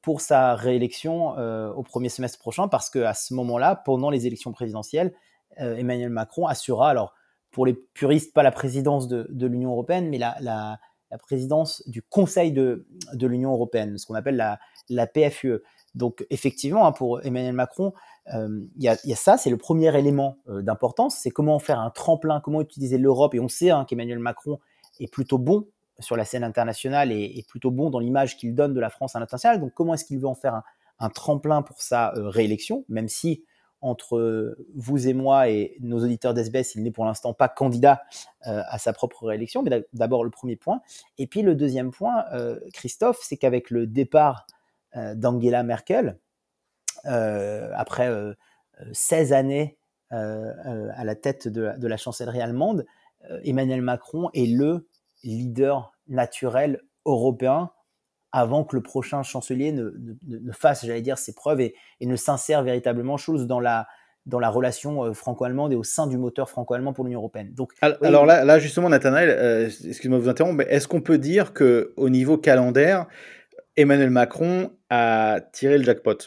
pour 0.00 0.22
sa 0.22 0.54
réélection 0.54 1.32
au 1.76 1.82
premier 1.82 2.08
semestre 2.08 2.38
prochain, 2.38 2.66
parce 2.66 2.88
qu'à 2.88 3.12
ce 3.12 3.34
moment-là, 3.34 3.76
pendant 3.84 4.08
les 4.08 4.26
élections 4.26 4.52
présidentielles, 4.52 5.12
Emmanuel 5.58 6.08
Macron 6.08 6.46
assurera, 6.46 6.88
alors 6.88 7.12
pour 7.50 7.66
les 7.66 7.74
puristes, 7.74 8.32
pas 8.32 8.42
la 8.42 8.52
présidence 8.52 9.06
de, 9.08 9.46
l'Union 9.46 9.72
européenne, 9.72 10.08
mais 10.08 10.18
la, 10.18 10.78
la 11.10 11.18
présidence 11.18 11.82
du 11.86 12.02
Conseil 12.02 12.52
de, 12.52 12.86
de 13.12 13.26
l'Union 13.26 13.52
européenne, 13.52 13.96
ce 13.98 14.06
qu'on 14.06 14.14
appelle 14.14 14.36
la, 14.36 14.58
la 14.88 15.06
PFUE. 15.06 15.62
Donc 15.94 16.26
effectivement, 16.30 16.86
hein, 16.86 16.92
pour 16.92 17.24
Emmanuel 17.24 17.54
Macron, 17.54 17.92
euh, 18.34 18.60
il 18.76 18.82
y, 18.82 18.88
a, 18.88 19.16
ça, 19.16 19.38
c'est 19.38 19.50
le 19.50 19.56
premier 19.56 19.96
élément 19.96 20.38
euh, 20.48 20.62
d'importance, 20.62 21.16
c'est 21.16 21.30
comment 21.30 21.58
faire 21.58 21.80
un 21.80 21.90
tremplin, 21.90 22.40
comment 22.40 22.60
utiliser 22.60 22.98
l'Europe. 22.98 23.34
Et 23.34 23.40
on 23.40 23.48
sait 23.48 23.70
hein, 23.70 23.86
qu'Emmanuel 23.88 24.18
Macron 24.18 24.58
est 25.00 25.10
plutôt 25.10 25.38
bon 25.38 25.68
sur 25.98 26.16
la 26.16 26.24
scène 26.24 26.44
internationale 26.44 27.12
et, 27.12 27.44
plutôt 27.48 27.70
bon 27.70 27.88
dans 27.88 27.98
l'image 27.98 28.36
qu'il 28.36 28.54
donne 28.54 28.74
de 28.74 28.80
la 28.80 28.90
France 28.90 29.16
à 29.16 29.20
l'international. 29.20 29.60
Donc 29.60 29.72
comment 29.74 29.94
est-ce 29.94 30.04
qu'il 30.04 30.18
veut 30.18 30.26
en 30.26 30.34
faire 30.34 30.54
un, 30.54 30.62
un 30.98 31.08
tremplin 31.08 31.62
pour 31.62 31.80
sa 31.80 32.12
euh, 32.14 32.28
réélection, 32.28 32.84
même 32.88 33.08
si 33.08 33.44
entre 33.86 34.56
vous 34.74 35.06
et 35.06 35.14
moi 35.14 35.48
et 35.48 35.76
nos 35.80 36.02
auditeurs 36.02 36.34
d'SBS, 36.34 36.74
il 36.74 36.82
n'est 36.82 36.90
pour 36.90 37.04
l'instant 37.04 37.32
pas 37.32 37.48
candidat 37.48 38.02
euh, 38.46 38.62
à 38.68 38.78
sa 38.78 38.92
propre 38.92 39.26
réélection, 39.26 39.62
mais 39.62 39.86
d'abord 39.92 40.24
le 40.24 40.30
premier 40.30 40.56
point. 40.56 40.80
Et 41.18 41.26
puis 41.26 41.42
le 41.42 41.54
deuxième 41.54 41.92
point, 41.92 42.24
euh, 42.32 42.58
Christophe, 42.72 43.18
c'est 43.22 43.36
qu'avec 43.36 43.70
le 43.70 43.86
départ 43.86 44.46
euh, 44.96 45.14
d'Angela 45.14 45.62
Merkel, 45.62 46.18
après 47.04 48.10
16 48.92 49.32
années 49.32 49.78
à 50.10 51.04
la 51.04 51.14
tête 51.14 51.46
de 51.46 51.86
la 51.86 51.96
chancellerie 51.96 52.40
allemande, 52.40 52.84
Emmanuel 53.44 53.80
Macron 53.80 54.28
est 54.34 54.46
le 54.46 54.88
leader 55.22 55.92
naturel 56.08 56.82
européen 57.04 57.70
avant 58.36 58.64
que 58.64 58.76
le 58.76 58.82
prochain 58.82 59.22
chancelier 59.22 59.72
ne, 59.72 59.90
fasse, 60.52 60.84
j'allais 60.84 61.00
dire, 61.00 61.16
ses 61.16 61.32
preuves 61.32 61.62
et, 61.62 61.74
ne 62.02 62.16
s'insère 62.16 62.62
véritablement 62.62 63.16
chose 63.16 63.46
dans 63.46 63.60
la, 63.60 63.86
dans 64.26 64.38
la 64.38 64.50
relation 64.50 65.14
franco-allemande 65.14 65.72
et 65.72 65.76
au 65.76 65.82
sein 65.82 66.06
du 66.06 66.18
moteur 66.18 66.50
franco-allemand 66.50 66.92
pour 66.92 67.04
l'Union 67.04 67.20
européenne. 67.20 67.54
Donc, 67.54 67.72
alors, 67.80 68.26
là, 68.26 68.44
là, 68.44 68.58
justement, 68.58 68.90
Nathanaël, 68.90 69.70
excusez-moi 69.86 70.18
de 70.18 70.24
vous 70.24 70.28
interrompre, 70.28 70.56
mais 70.56 70.66
est-ce 70.68 70.86
qu'on 70.86 71.00
peut 71.00 71.16
dire 71.16 71.54
que 71.54 71.94
au 71.96 72.10
niveau 72.10 72.36
calendaire, 72.36 73.06
Emmanuel 73.74 74.10
Macron 74.10 74.70
a 74.90 75.40
tiré 75.52 75.78
le 75.78 75.84
jackpot? 75.84 76.18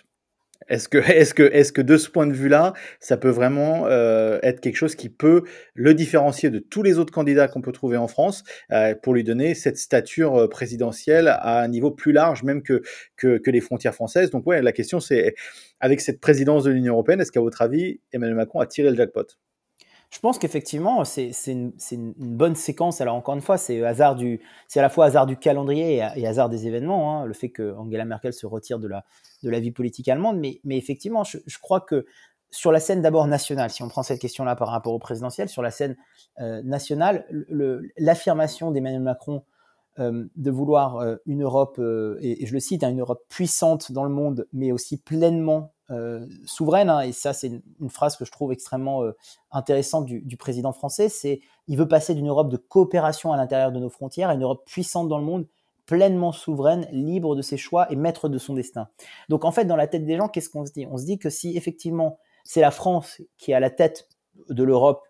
Est-ce 0.70 0.88
que, 0.88 0.98
est-ce 0.98 1.34
que, 1.34 1.44
est-ce 1.44 1.74
que 1.74 1.82
de 1.82 1.98
ce 1.98 2.10
point 2.10 2.28
de 2.28 2.34
vue-là, 2.34 2.74
ça 3.00 3.18
peut 3.18 3.30
vraiment 3.30 3.88
euh, 3.88 4.40
être 4.44 4.62
quelque 4.62 4.76
chose 4.76 4.96
qui 4.96 5.10
peut 5.10 5.44
le 5.74 5.94
différencier 5.94 6.50
de 6.50 6.60
tous 6.60 6.84
les 6.84 7.00
autres 7.00 7.12
candidats 7.12 7.48
qu'on 7.48 7.62
peut 7.62 7.72
trouver 7.72 7.98
en 7.98 8.08
France 8.08 8.44
euh, 8.72 8.96
pour 8.96 9.14
lui 9.14 9.24
donner 9.24 9.56
cette 9.56 9.78
stature 9.78 10.36
euh, 10.36 10.48
présidentielle 10.48 11.28
à 11.28 11.62
un 11.62 11.68
niveau 11.68 11.92
plus 11.92 12.12
large 12.12 12.44
même 12.44 12.62
que, 12.62 12.82
que, 13.18 13.38
que 13.38 13.52
les 13.52 13.62
frontières 13.62 13.96
françaises? 13.96 14.30
Donc 14.30 14.46
ouais, 14.48 14.62
la 14.62 14.72
question 14.72 15.00
c'est, 15.00 15.36
avec 15.80 16.02
cette 16.02 16.20
présidence 16.20 16.64
de 16.64 16.72
l'Union 16.72 16.94
européenne, 16.94 17.22
est-ce 17.22 17.32
qu'à 17.32 17.42
votre 17.42 17.62
avis, 17.62 18.00
Emmanuel 18.14 18.36
Macron 18.36 18.60
a 18.60 18.66
tiré 18.66 18.90
le 18.90 18.96
jackpot? 18.96 19.26
Je 20.10 20.20
pense 20.20 20.40
qu'effectivement, 20.40 21.06
c'est 21.06 21.32
une, 21.46 21.72
une, 21.92 22.14
bonne 22.18 22.56
séquence. 22.56 23.00
Alors 23.00 23.16
encore 23.16 23.36
une 23.36 23.42
fois, 23.42 23.58
c'est 23.58 23.84
hasard 23.84 24.16
du, 24.16 24.42
c'est 24.68 24.80
à 24.80 24.82
la 24.82 24.90
fois 24.90 25.06
hasard 25.06 25.28
du 25.28 25.38
calendrier 25.38 25.98
et, 26.16 26.28
hasard 26.28 26.50
des 26.50 26.66
événements. 26.66 27.22
Hein, 27.22 27.26
le 27.26 27.34
fait 27.34 27.50
que 27.50 27.76
Angela 27.76 28.06
Merkel 28.06 28.34
se 28.34 28.48
retire 28.48 28.80
de 28.80 28.88
la, 28.88 29.06
de 29.44 29.50
la 29.52 29.60
vie 29.60 29.72
politique 29.72 30.08
allemande, 30.08 30.40
mais, 30.40 30.62
mais 30.64 30.78
effectivement, 30.78 31.24
je, 31.24 31.38
crois 31.62 31.82
que 31.82 32.08
sur 32.50 32.72
la 32.72 32.80
scène 32.80 33.04
d'abord 33.04 33.28
nationale, 33.28 33.70
si 33.70 33.84
on 33.84 33.88
prend 33.88 34.02
cette 34.02 34.20
question-là 34.20 34.56
par 34.56 34.70
rapport 34.70 34.94
au 34.94 35.00
présidentiel, 35.00 35.48
sur 35.48 35.62
la 35.62 35.70
scène 35.70 35.96
euh, 36.40 36.64
nationale, 36.64 37.28
l'affirmation 37.96 38.72
d'Emmanuel 38.72 39.04
Macron 39.04 39.44
de 40.00 40.52
vouloir 40.52 40.98
euh, 40.98 41.16
une 41.26 41.44
Europe, 41.44 41.80
et, 42.22 42.46
je 42.46 42.54
le 42.54 42.60
cite, 42.60 42.84
hein, 42.84 42.90
une 42.90 43.02
Europe 43.02 43.24
puissante 43.30 43.92
dans 43.92 44.04
le 44.04 44.10
monde, 44.10 44.48
mais 44.54 44.72
aussi 44.72 44.98
pleinement 44.98 45.74
euh, 45.92 46.28
souveraine, 46.46 46.88
hein, 46.88 47.02
et 47.02 47.12
ça 47.12 47.34
c'est 47.34 47.48
une, 47.80 47.90
phrase 47.90 48.16
que 48.16 48.24
je 48.24 48.32
trouve 48.32 48.52
extrêmement 48.52 49.02
euh, 49.04 49.16
intéressante 49.52 50.06
du, 50.06 50.38
président 50.38 50.72
français, 50.72 51.10
c'est 51.10 51.42
il 51.68 51.78
veut 51.78 51.88
passer 51.88 52.14
d'une 52.14 52.28
Europe 52.28 52.50
de 52.50 52.58
coopération 52.58 53.34
à 53.34 53.38
l'intérieur 53.38 53.72
de 53.72 53.80
nos 53.80 53.90
frontières 53.90 54.30
à 54.30 54.36
une 54.36 54.44
Europe 54.44 54.64
puissante 54.68 55.08
dans 55.08 55.18
le 55.18 55.24
monde, 55.24 55.48
pleinement 55.88 56.32
souveraine, 56.32 56.88
libre 56.92 57.36
de 57.36 57.42
ses 57.42 57.58
choix 57.58 57.92
et 57.92 57.96
maître 57.96 58.30
de 58.30 58.38
son 58.38 58.54
destin. 58.54 58.88
Donc 59.30 59.46
en 59.46 59.52
fait, 59.52 59.66
dans 59.66 59.76
la 59.76 59.88
tête 59.88 60.06
des 60.06 60.16
gens, 60.16 60.28
qu'est-ce 60.28 60.52
qu'on 60.52 60.64
se 60.64 60.72
dit? 60.72 60.86
On 60.92 60.98
se 60.98 61.06
dit 61.06 61.18
que 61.18 61.32
si 61.32 61.58
effectivement 61.58 62.20
c'est 62.44 62.62
la 62.62 62.70
France 62.70 63.20
qui 63.38 63.50
est 63.50 63.56
à 63.56 63.60
la 63.60 63.72
tête 63.72 64.08
de 64.48 64.64
l'Europe 64.64 65.02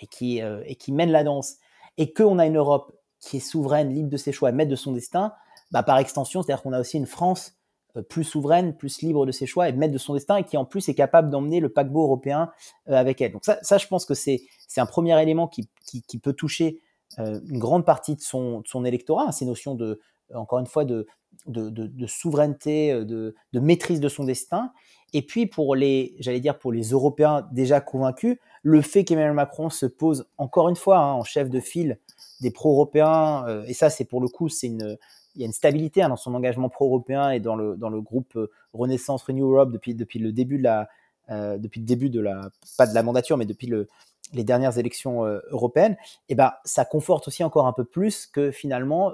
et 0.00 0.06
qui, 0.06 0.40
euh, 0.40 0.62
et 0.66 0.76
qui 0.76 0.92
mène 0.92 1.10
la 1.10 1.24
danse, 1.24 1.56
et 1.96 2.12
qu'on 2.12 2.38
a 2.38 2.46
une 2.46 2.58
Europe 2.58 2.92
qui 3.20 3.38
est 3.38 3.40
souveraine, 3.40 3.92
libre 3.92 4.08
de 4.08 4.16
ses 4.16 4.32
choix 4.32 4.52
maître 4.52 4.70
de 4.70 4.76
son 4.76 4.92
destin, 4.92 5.32
bah, 5.70 5.82
par 5.82 5.98
extension, 5.98 6.42
c'est-à-dire 6.42 6.62
qu'on 6.62 6.72
a 6.72 6.80
aussi 6.80 6.96
une 6.96 7.06
France 7.06 7.54
euh, 7.96 8.02
plus 8.02 8.24
souveraine, 8.24 8.76
plus 8.76 9.02
libre 9.02 9.26
de 9.26 9.32
ses 9.32 9.46
choix 9.46 9.68
et 9.68 9.72
maître 9.72 9.92
de 9.92 9.98
son 9.98 10.14
destin 10.14 10.36
et 10.36 10.44
qui 10.44 10.56
en 10.56 10.64
plus 10.64 10.88
est 10.88 10.94
capable 10.94 11.30
d'emmener 11.30 11.60
le 11.60 11.68
paquebot 11.68 12.02
européen 12.02 12.50
euh, 12.88 12.94
avec 12.94 13.20
elle. 13.20 13.32
Donc 13.32 13.44
ça, 13.44 13.78
je 13.78 13.86
pense 13.86 14.04
que 14.04 14.14
c'est 14.14 14.40
un 14.76 14.86
premier 14.86 15.20
élément 15.22 15.48
qui, 15.48 15.68
qui, 15.84 16.18
peut 16.18 16.32
toucher 16.32 16.80
euh, 17.18 17.40
une 17.48 17.58
grande 17.58 17.84
partie 17.84 18.14
de 18.14 18.20
son, 18.20 18.60
de 18.60 18.68
son 18.68 18.84
électorat, 18.84 19.28
hein, 19.28 19.32
ces 19.32 19.46
notions 19.46 19.74
de, 19.74 20.00
encore 20.34 20.58
une 20.58 20.66
fois, 20.66 20.84
de, 20.84 21.06
de, 21.46 22.06
souveraineté, 22.06 22.92
de, 23.04 23.34
de, 23.52 23.60
maîtrise 23.60 24.00
de 24.00 24.08
son 24.08 24.24
destin. 24.24 24.72
Et 25.12 25.22
puis 25.22 25.46
pour 25.46 25.74
les, 25.74 26.14
j'allais 26.18 26.40
dire 26.40 26.58
pour 26.58 26.72
les 26.72 26.90
Européens 26.90 27.48
déjà 27.52 27.80
convaincus, 27.80 28.36
le 28.62 28.82
fait 28.82 29.04
qu'Emmanuel 29.04 29.32
Macron 29.32 29.70
se 29.70 29.86
pose 29.86 30.28
encore 30.36 30.68
une 30.68 30.76
fois 30.76 30.98
hein, 30.98 31.12
en 31.12 31.24
chef 31.24 31.48
de 31.48 31.60
file 31.60 31.98
des 32.40 32.50
pro-européens, 32.50 33.64
et 33.66 33.74
ça 33.74 33.88
c'est 33.88 34.04
pour 34.04 34.20
le 34.20 34.28
coup 34.28 34.48
c'est 34.48 34.66
une, 34.66 34.98
il 35.38 35.42
y 35.42 35.44
a 35.44 35.46
une 35.46 35.52
stabilité 35.52 36.02
hein, 36.02 36.08
dans 36.08 36.16
son 36.16 36.34
engagement 36.34 36.68
pro-européen 36.68 37.30
et 37.30 37.38
dans 37.38 37.54
le, 37.54 37.76
dans 37.76 37.90
le 37.90 38.00
groupe 38.00 38.34
euh, 38.36 38.50
Renaissance 38.72 39.22
Renew 39.22 39.52
Europe 39.52 39.70
depuis, 39.70 39.94
depuis 39.94 40.18
le 40.18 40.32
début 40.32 40.58
de 40.58 40.64
la, 40.64 40.88
euh, 41.30 41.58
depuis 41.58 41.80
le 41.80 41.86
début 41.86 42.10
de 42.10 42.20
la, 42.20 42.50
pas 42.76 42.88
de 42.88 42.94
la 42.94 43.04
mandature, 43.04 43.36
mais 43.36 43.46
depuis 43.46 43.68
le, 43.68 43.88
les 44.32 44.44
dernières 44.44 44.78
élections 44.78 45.24
euh, 45.24 45.40
européennes, 45.50 45.96
eh 46.28 46.34
ben, 46.34 46.52
ça 46.64 46.84
conforte 46.84 47.28
aussi 47.28 47.44
encore 47.44 47.66
un 47.66 47.72
peu 47.72 47.84
plus 47.84 48.26
que 48.26 48.50
finalement, 48.50 49.12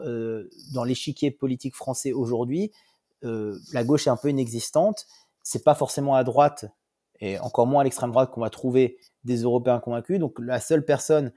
dans 0.72 0.84
l'échiquier 0.84 1.30
politique 1.30 1.74
français 1.74 2.12
aujourd'hui, 2.12 2.72
la 3.22 3.84
gauche 3.84 4.06
est 4.06 4.10
un 4.10 4.16
peu 4.16 4.28
inexistante. 4.28 5.06
C'est 5.42 5.64
pas 5.64 5.74
forcément 5.74 6.14
à 6.14 6.24
droite 6.24 6.66
et 7.20 7.38
encore 7.38 7.66
moins 7.66 7.80
à 7.80 7.84
l'extrême 7.84 8.10
droite 8.10 8.30
qu'on 8.30 8.42
va 8.42 8.50
trouver 8.50 8.98
des 9.24 9.42
Européens 9.42 9.80
convaincus. 9.80 10.18
Donc 10.18 10.38
la 10.38 10.60
seule 10.60 10.84
personne 10.84 11.32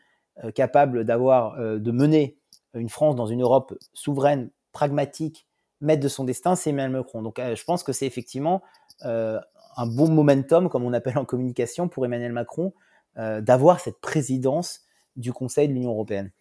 capable 0.53 1.05
d'avoir, 1.05 1.57
de 1.57 1.91
mener 1.91 2.37
une 2.73 2.89
France 2.89 3.15
dans 3.15 3.25
une 3.27 3.41
Europe 3.41 3.73
souveraine, 3.93 4.49
pragmatique, 4.73 5.47
maître 5.81 6.01
de 6.01 6.07
son 6.07 6.23
destin, 6.23 6.55
c'est 6.55 6.71
Emmanuel 6.71 6.91
Macron. 6.91 7.21
Donc 7.21 7.39
euh, 7.39 7.55
je 7.55 7.63
pense 7.63 7.83
que 7.83 7.93
c'est 7.93 8.05
effectivement 8.05 8.61
euh, 9.05 9.39
un 9.75 9.87
bon 9.87 10.09
momentum, 10.09 10.69
comme 10.69 10.83
on 10.83 10.93
appelle 10.93 11.17
en 11.17 11.25
communication, 11.25 11.87
pour 11.87 12.05
Emmanuel 12.05 12.33
Macron, 12.33 12.73
euh, 12.75 12.79
d'avoir 13.17 13.79
cette 13.79 13.99
présidence 13.99 14.81
du 15.15 15.33
Conseil 15.33 15.67
de 15.67 15.73
l'Union 15.73 15.91
européenne. 15.91 16.31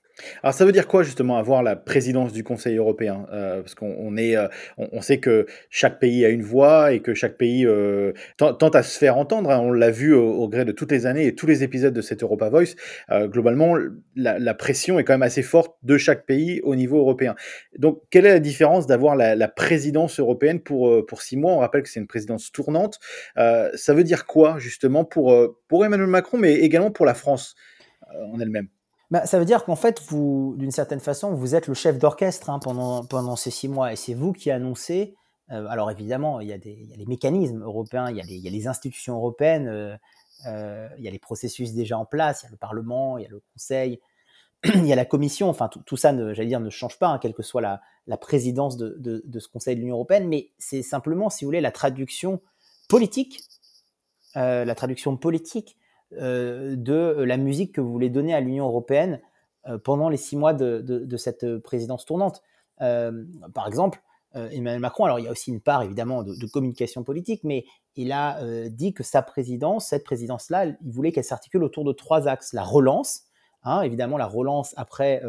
Alors 0.43 0.55
ça 0.55 0.65
veut 0.65 0.73
dire 0.73 0.87
quoi 0.87 1.03
justement 1.03 1.37
avoir 1.37 1.63
la 1.63 1.77
présidence 1.77 2.33
du 2.33 2.43
Conseil 2.43 2.77
européen? 2.77 3.27
Euh, 3.33 3.61
Parce 3.61 3.75
qu'on 3.75 4.17
est, 4.17 4.37
euh, 4.37 4.49
on, 4.79 5.03
sait 5.03 5.19
que 5.19 5.47
chaque 5.69 5.99
pays 5.99 6.25
a 6.25 6.31
une 6.31 6.43
voix 6.43 6.93
et 6.93 7.01
que 7.01 7.13
chaque 7.13 7.37
pays 7.37 7.67
euh, 7.67 8.13
tente 8.39 8.75
à 8.75 8.83
se 8.83 8.99
faire 8.99 9.19
entendre. 9.19 9.51
Hein. 9.51 9.61
On 9.61 9.73
l'a 9.73 9.91
vu 9.91 10.15
au, 10.15 10.49
gré 10.49 10.65
de 10.65 10.73
toutes 10.73 10.91
les 10.91 11.05
années 11.07 11.27
et 11.27 11.35
tous 11.35 11.47
les 11.47 11.63
épisodes 11.63 11.93
de 11.93 12.01
cette 12.01 12.23
Europa 12.23 12.49
Voice. 12.49 12.75
globalement, 13.11 13.77
la, 14.15 14.55
pression 14.55 14.99
est 14.99 15.05
quand 15.05 15.13
même 15.13 15.23
assez 15.23 15.43
forte 15.43 15.77
de 15.83 15.99
chaque 15.99 16.25
pays 16.25 16.61
au 16.63 16.75
niveau 16.77 16.99
européen. 16.99 17.35
Donc, 17.79 18.01
quelle 18.11 18.25
est 18.27 18.33
la 18.33 18.41
différence 18.41 18.87
d'avoir 18.87 19.17
la, 19.17 19.49
présidence 19.49 20.19
européenne 20.19 20.61
pour 20.61 21.07
pour 21.07 21.23
six 21.23 21.37
mois? 21.37 21.53
On 21.53 21.59
rappelle 21.59 21.83
que 21.83 21.89
c'est 21.89 22.01
une 22.01 22.07
présidence 22.07 22.53
tournante. 22.53 22.99
ça 23.37 23.95
veut 23.95 24.05
dire 24.05 24.27
quoi 24.27 24.59
justement 24.59 25.05
pour 25.05 25.57
pour 25.69 25.85
Emmanuel 25.85 26.09
Macron, 26.09 26.39
mais 26.39 26.55
également 26.55 26.91
pour 26.91 27.07
la 27.07 27.15
France 27.15 27.55
en 28.33 28.41
elle-même? 28.41 28.69
Bah, 29.11 29.25
ça 29.25 29.39
veut 29.39 29.45
dire 29.45 29.65
qu'en 29.65 29.77
fait, 29.77 30.03
vous, 30.09 30.55
d'une 30.59 30.73
certaine 30.73 31.01
façon, 31.01 31.33
vous 31.33 31.55
êtes 31.55 31.69
le 31.69 31.75
chef 31.75 31.99
d'orchestre 31.99 32.51
hein, 32.51 32.59
pendant, 32.59 33.37
ces 33.37 33.51
six 33.51 33.69
mois 33.69 33.93
et 33.93 33.97
c'est 33.97 34.15
vous 34.15 34.33
qui 34.33 34.51
annoncez. 34.51 35.15
Euh, 35.53 35.67
alors 35.69 35.93
évidemment, 35.93 36.41
il 36.41 36.49
y, 36.49 36.53
a 36.53 36.57
les 36.57 37.07
mécanismes 37.07 37.63
européens, 37.63 38.11
il 38.11 38.17
y 38.17 38.21
a 38.21 38.51
les, 38.51 38.67
institutions 38.67 39.15
européennes, 39.15 39.69
euh, 39.69 39.97
euh, 40.47 40.89
il 40.99 41.05
y 41.05 41.09
a 41.09 41.13
les 41.13 41.21
processus 41.21 41.73
déjà 41.73 41.97
en 41.97 42.05
place, 42.05 42.43
il 42.43 42.47
y 42.47 42.49
a 42.49 42.51
le 42.51 42.57
Parlement, 42.57 43.17
il 43.17 43.23
y 43.23 43.27
a 43.27 43.31
le 43.31 43.41
Conseil, 43.53 44.01
il 44.65 44.87
y 44.87 44.93
a 44.93 44.97
la 44.97 45.05
Commission. 45.05 45.49
Enfin, 45.49 45.69
tout, 45.69 45.97
ça, 45.97 46.13
j'allais 46.33 46.49
dire, 46.49 46.59
ne 46.59 46.71
change 46.71 46.99
pas, 46.99 47.07
hein, 47.07 47.19
quelle 47.21 47.35
que 47.35 47.45
soit 47.45 47.61
la, 47.61 48.17
présidence 48.17 48.77
de, 48.77 48.97
de, 48.99 49.39
ce 49.39 49.47
Conseil 49.47 49.77
de 49.77 49.83
l'Union 49.83 49.95
européenne, 49.95 50.27
mais 50.27 50.51
c'est 50.59 50.83
simplement, 50.83 51.31
si 51.31 51.45
vous 51.45 51.49
voulez, 51.49 51.61
la 51.61 51.71
traduction 51.71 52.41
politique, 52.89 53.41
la 54.35 54.75
traduction 54.75 55.17
politique 55.17 55.77
de 56.13 57.23
la 57.23 57.37
musique 57.37 57.75
que 57.75 57.81
vous 57.81 57.91
voulez 57.91 58.11
donner 58.11 58.35
à 58.35 58.41
l'Union 58.41 58.67
européenne 58.67 59.21
euh, 59.69 59.79
pendant 59.79 60.09
les 60.09 60.17
six 60.17 60.37
mois 60.37 60.55
de, 60.55 61.17
cette 61.17 61.59
présidence 61.59 62.05
tournante. 62.05 62.43
Euh, 62.81 63.25
par 63.55 63.67
exemple, 63.67 64.03
Emmanuel 64.35 64.81
Macron, 64.81 65.07
alors 65.07 65.19
il 65.19 65.25
y 65.25 65.29
a 65.29 65.31
aussi 65.31 65.51
une 65.51 65.63
part 65.63 65.83
évidemment 65.83 66.23
de, 66.23 66.47
communication 66.47 67.03
politique, 67.05 67.43
mais 67.43 67.65
il 67.95 68.13
a 68.13 68.39
dit 68.69 68.93
que 68.93 69.03
sa 69.03 69.23
présidence, 69.23 69.87
cette 69.87 70.05
présidence-là, 70.05 70.67
il 70.67 70.93
voulait 70.93 71.11
qu'elle 71.11 71.25
s'articule 71.25 71.65
autour 71.65 71.85
de 71.85 71.93
trois 71.93 72.29
axes. 72.29 72.53
La 72.53 72.63
relance, 72.63 73.23
hein, 73.63 73.81
évidemment 73.81 74.19
la 74.19 74.27
relance 74.27 74.75
après, 74.77 75.23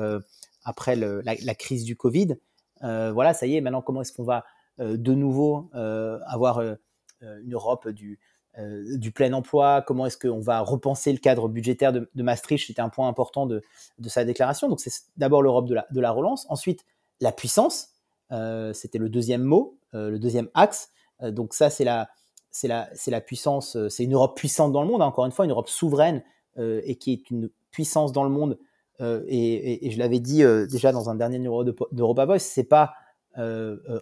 après 0.66 0.98
la, 0.98 1.56
crise 1.56 1.86
du 1.86 1.96
Covid. 1.96 2.36
voilà, 2.82 3.34
ça 3.34 3.48
y 3.48 3.56
est, 3.56 3.62
maintenant 3.62 3.82
comment 3.82 4.02
est-ce 4.02 4.12
qu'on 4.12 4.26
va 4.26 4.44
de 4.78 5.13
nouveau 5.13 5.70
avoir 5.72 6.60
une 6.60 7.54
Europe 7.54 7.88
du, 7.88 8.20
euh, 8.60 8.98
du 8.98 9.12
plein 9.12 9.34
emploi, 9.34 9.84
comment 9.86 10.08
est-ce 10.08 10.17
qu'on 10.17 10.39
va 10.39 10.62
repenser 10.62 11.12
le 11.12 11.20
cadre 11.20 11.48
budgétaire 11.48 11.93
de, 11.93 12.10
Maastricht, 12.15 12.65
c'était 12.65 12.82
un 12.82 12.89
point 12.89 13.08
important 13.08 13.46
de, 13.46 13.62
sa 14.08 14.26
déclaration. 14.26 14.67
Donc 14.67 14.80
c'est 14.80 14.91
d'abord 15.15 15.43
l'Europe 15.43 15.67
de 15.67 16.00
la, 16.00 16.12
relance, 16.12 16.48
ensuite 16.50 16.84
la 17.22 17.32
puissance, 17.32 17.89
euh, 18.32 18.74
c'était 18.74 18.98
le 18.98 19.10
deuxième 19.10 19.43
mot, 19.43 19.78
euh, 19.93 20.10
le 20.10 20.17
deuxième 20.17 20.50
axe. 20.56 20.89
donc 21.22 21.54
ça 21.54 21.70
c'est 21.70 21.84
la, 21.84 22.10
c'est 22.50 22.70
c'est 22.96 23.12
la 23.12 23.22
puissance, 23.22 23.78
c'est 23.89 24.04
une 24.04 24.15
Europe 24.15 24.36
puissante 24.36 24.72
dans 24.72 24.82
le 24.82 24.88
monde, 24.88 25.04
hein, 25.04 25.08
encore 25.08 25.26
une 25.26 25.32
fois, 25.32 25.46
une 25.46 25.52
Europe 25.52 25.70
souveraine 25.70 26.24
et 26.58 26.96
qui 26.96 27.13
est 27.13 27.30
une 27.30 27.52
puissance 27.70 28.12
dans 28.12 28.24
le 28.24 28.32
monde. 28.32 28.58
Et, 29.00 29.91
je 29.91 30.00
l'avais 30.00 30.20
dit 30.20 30.41
déjà 30.72 30.91
dans 30.91 31.12
un 31.12 31.15
dernier 31.15 31.38
numéro 31.38 31.63
d'Europa 31.63 32.26
Voice, 32.26 32.39
c'est 32.39 32.63
pas 32.63 32.96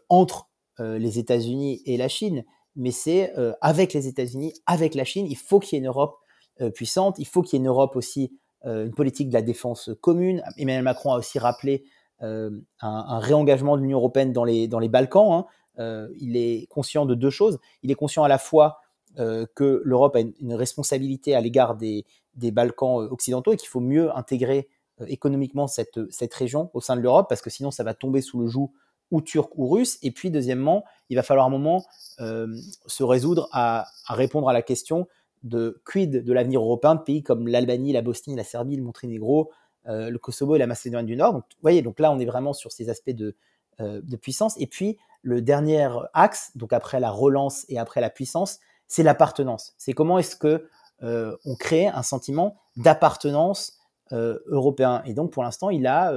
entre 0.08 0.48
les 0.80 1.20
États-Unis 1.20 1.82
et 1.86 1.98
la 1.98 2.08
Chine, 2.08 2.46
mais 2.76 2.92
c'est 2.92 3.34
euh, 3.38 3.54
avec 3.62 3.94
les 3.94 4.08
États-Unis, 4.08 4.54
avec 4.66 4.96
la 4.96 5.04
Chine, 5.04 5.26
il 5.30 5.38
faut 5.38 5.60
qu'il 5.60 5.76
y 5.76 5.76
ait 5.78 5.84
une 5.84 5.88
Europe 5.88 6.18
euh, 6.62 6.70
puissante, 6.70 7.18
il 7.20 7.26
faut 7.26 7.42
qu'il 7.42 7.54
y 7.54 7.56
ait 7.58 7.64
une 7.64 7.70
Europe 7.70 7.96
aussi, 7.96 8.38
euh, 8.66 8.86
une 8.86 8.94
politique 8.94 9.30
de 9.30 9.34
la 9.34 9.42
défense 9.42 9.90
commune. 10.02 10.44
Emmanuel 10.58 10.84
Macron 10.84 11.14
a 11.14 11.18
aussi 11.18 11.40
rappelé 11.40 11.86
un, 12.22 13.20
réengagement 13.20 13.76
de 13.76 13.82
l'Union 13.82 13.98
européenne 13.98 14.32
dans 14.32 14.46
les, 14.46 14.68
dans 14.68 14.80
les 14.80 14.88
Balkans. 14.88 15.46
Hein. 15.78 16.08
il 16.18 16.38
est 16.38 16.66
conscient 16.68 17.06
de 17.06 17.14
deux 17.14 17.30
choses. 17.30 17.60
Il 17.84 17.92
est 17.92 17.96
conscient 17.96 18.24
à 18.24 18.30
la 18.30 18.38
fois 18.38 18.80
que 19.18 19.82
l'Europe 19.84 20.16
a 20.16 20.22
une, 20.22 20.54
responsabilité 20.54 21.36
à 21.36 21.42
l'égard 21.42 21.76
des, 21.76 22.06
des, 22.36 22.52
Balkans 22.52 23.06
occidentaux 23.12 23.52
et 23.52 23.58
qu'il 23.58 23.68
faut 23.68 23.82
mieux 23.82 24.16
intégrer 24.16 24.70
économiquement 25.08 25.68
cette, 25.68 26.00
cette 26.10 26.34
région 26.34 26.72
au 26.74 26.80
sein 26.80 26.96
de 26.96 27.02
l'Europe, 27.02 27.28
parce 27.28 27.42
que 27.42 27.50
sinon 27.50 27.70
ça 27.70 27.84
va 27.84 27.94
tomber 27.94 28.22
sous 28.22 28.40
le 28.40 28.48
joug 28.48 28.72
ou 29.12 29.22
turc 29.22 29.52
ou 29.56 29.68
russe. 29.68 29.98
Et 30.02 30.12
puis, 30.12 30.32
deuxièmement, 30.32 30.84
il 31.10 31.15
va 31.15 31.24
falloir 31.24 31.46
un 31.46 31.50
moment 31.50 31.86
euh, 32.20 32.48
se 32.88 33.04
résoudre 33.04 33.48
à, 33.52 33.88
répondre 34.08 34.50
à 34.50 34.54
la 34.54 34.62
question 34.62 35.08
de 35.44 35.82
quid 35.86 36.24
de 36.24 36.34
l'avenir 36.34 36.62
européen 36.62 36.96
de 36.96 37.02
pays 37.02 37.22
comme 37.22 37.48
l'Albanie, 37.48 37.94
la 37.94 38.02
Bosnie, 38.02 38.36
la 38.36 38.44
Serbie, 38.44 38.78
le 38.78 38.84
Monténégro, 38.84 39.52
euh, 39.88 40.10
le 40.10 40.18
Kosovo 40.18 40.56
et 40.56 40.60
la 40.60 40.68
Macédoine 40.68 41.06
du 41.06 41.15
Nord. 41.15 41.34
Donc, 41.34 41.44
vous 41.44 41.62
voyez, 41.62 41.82
donc 41.82 42.00
là, 42.00 42.12
on 42.12 42.20
est 42.20 42.26
vraiment 42.26 42.54
sur 42.54 42.72
ces 42.72 42.89
aspects 42.89 43.12
de, 43.12 43.36
euh, 43.80 44.02
de 44.04 44.15
puissance. 44.15 44.56
Et 44.60 44.68
puis, 44.68 44.98
le 45.22 45.41
dernier 45.41 45.88
axe, 46.13 46.52
donc 46.56 46.74
après 46.74 47.00
la 47.00 47.12
relance 47.12 47.65
et 47.70 47.78
après 47.78 48.02
la 48.02 48.10
puissance, 48.10 48.60
c'est 48.88 49.04
l'appartenance. 49.04 49.74
C'est 49.78 49.94
comment 49.94 50.20
est-ce 50.20 50.36
que 50.36 50.68
on 51.02 51.56
crée 51.56 51.88
un 51.88 52.02
sentiment 52.02 52.56
d'appartenance 52.78 53.80
européen. 54.12 55.04
Et 55.06 55.13
donc, 55.13 55.32
pour 55.32 55.44
l'instant, 55.44 55.70
il 55.70 55.86
a 55.86 56.12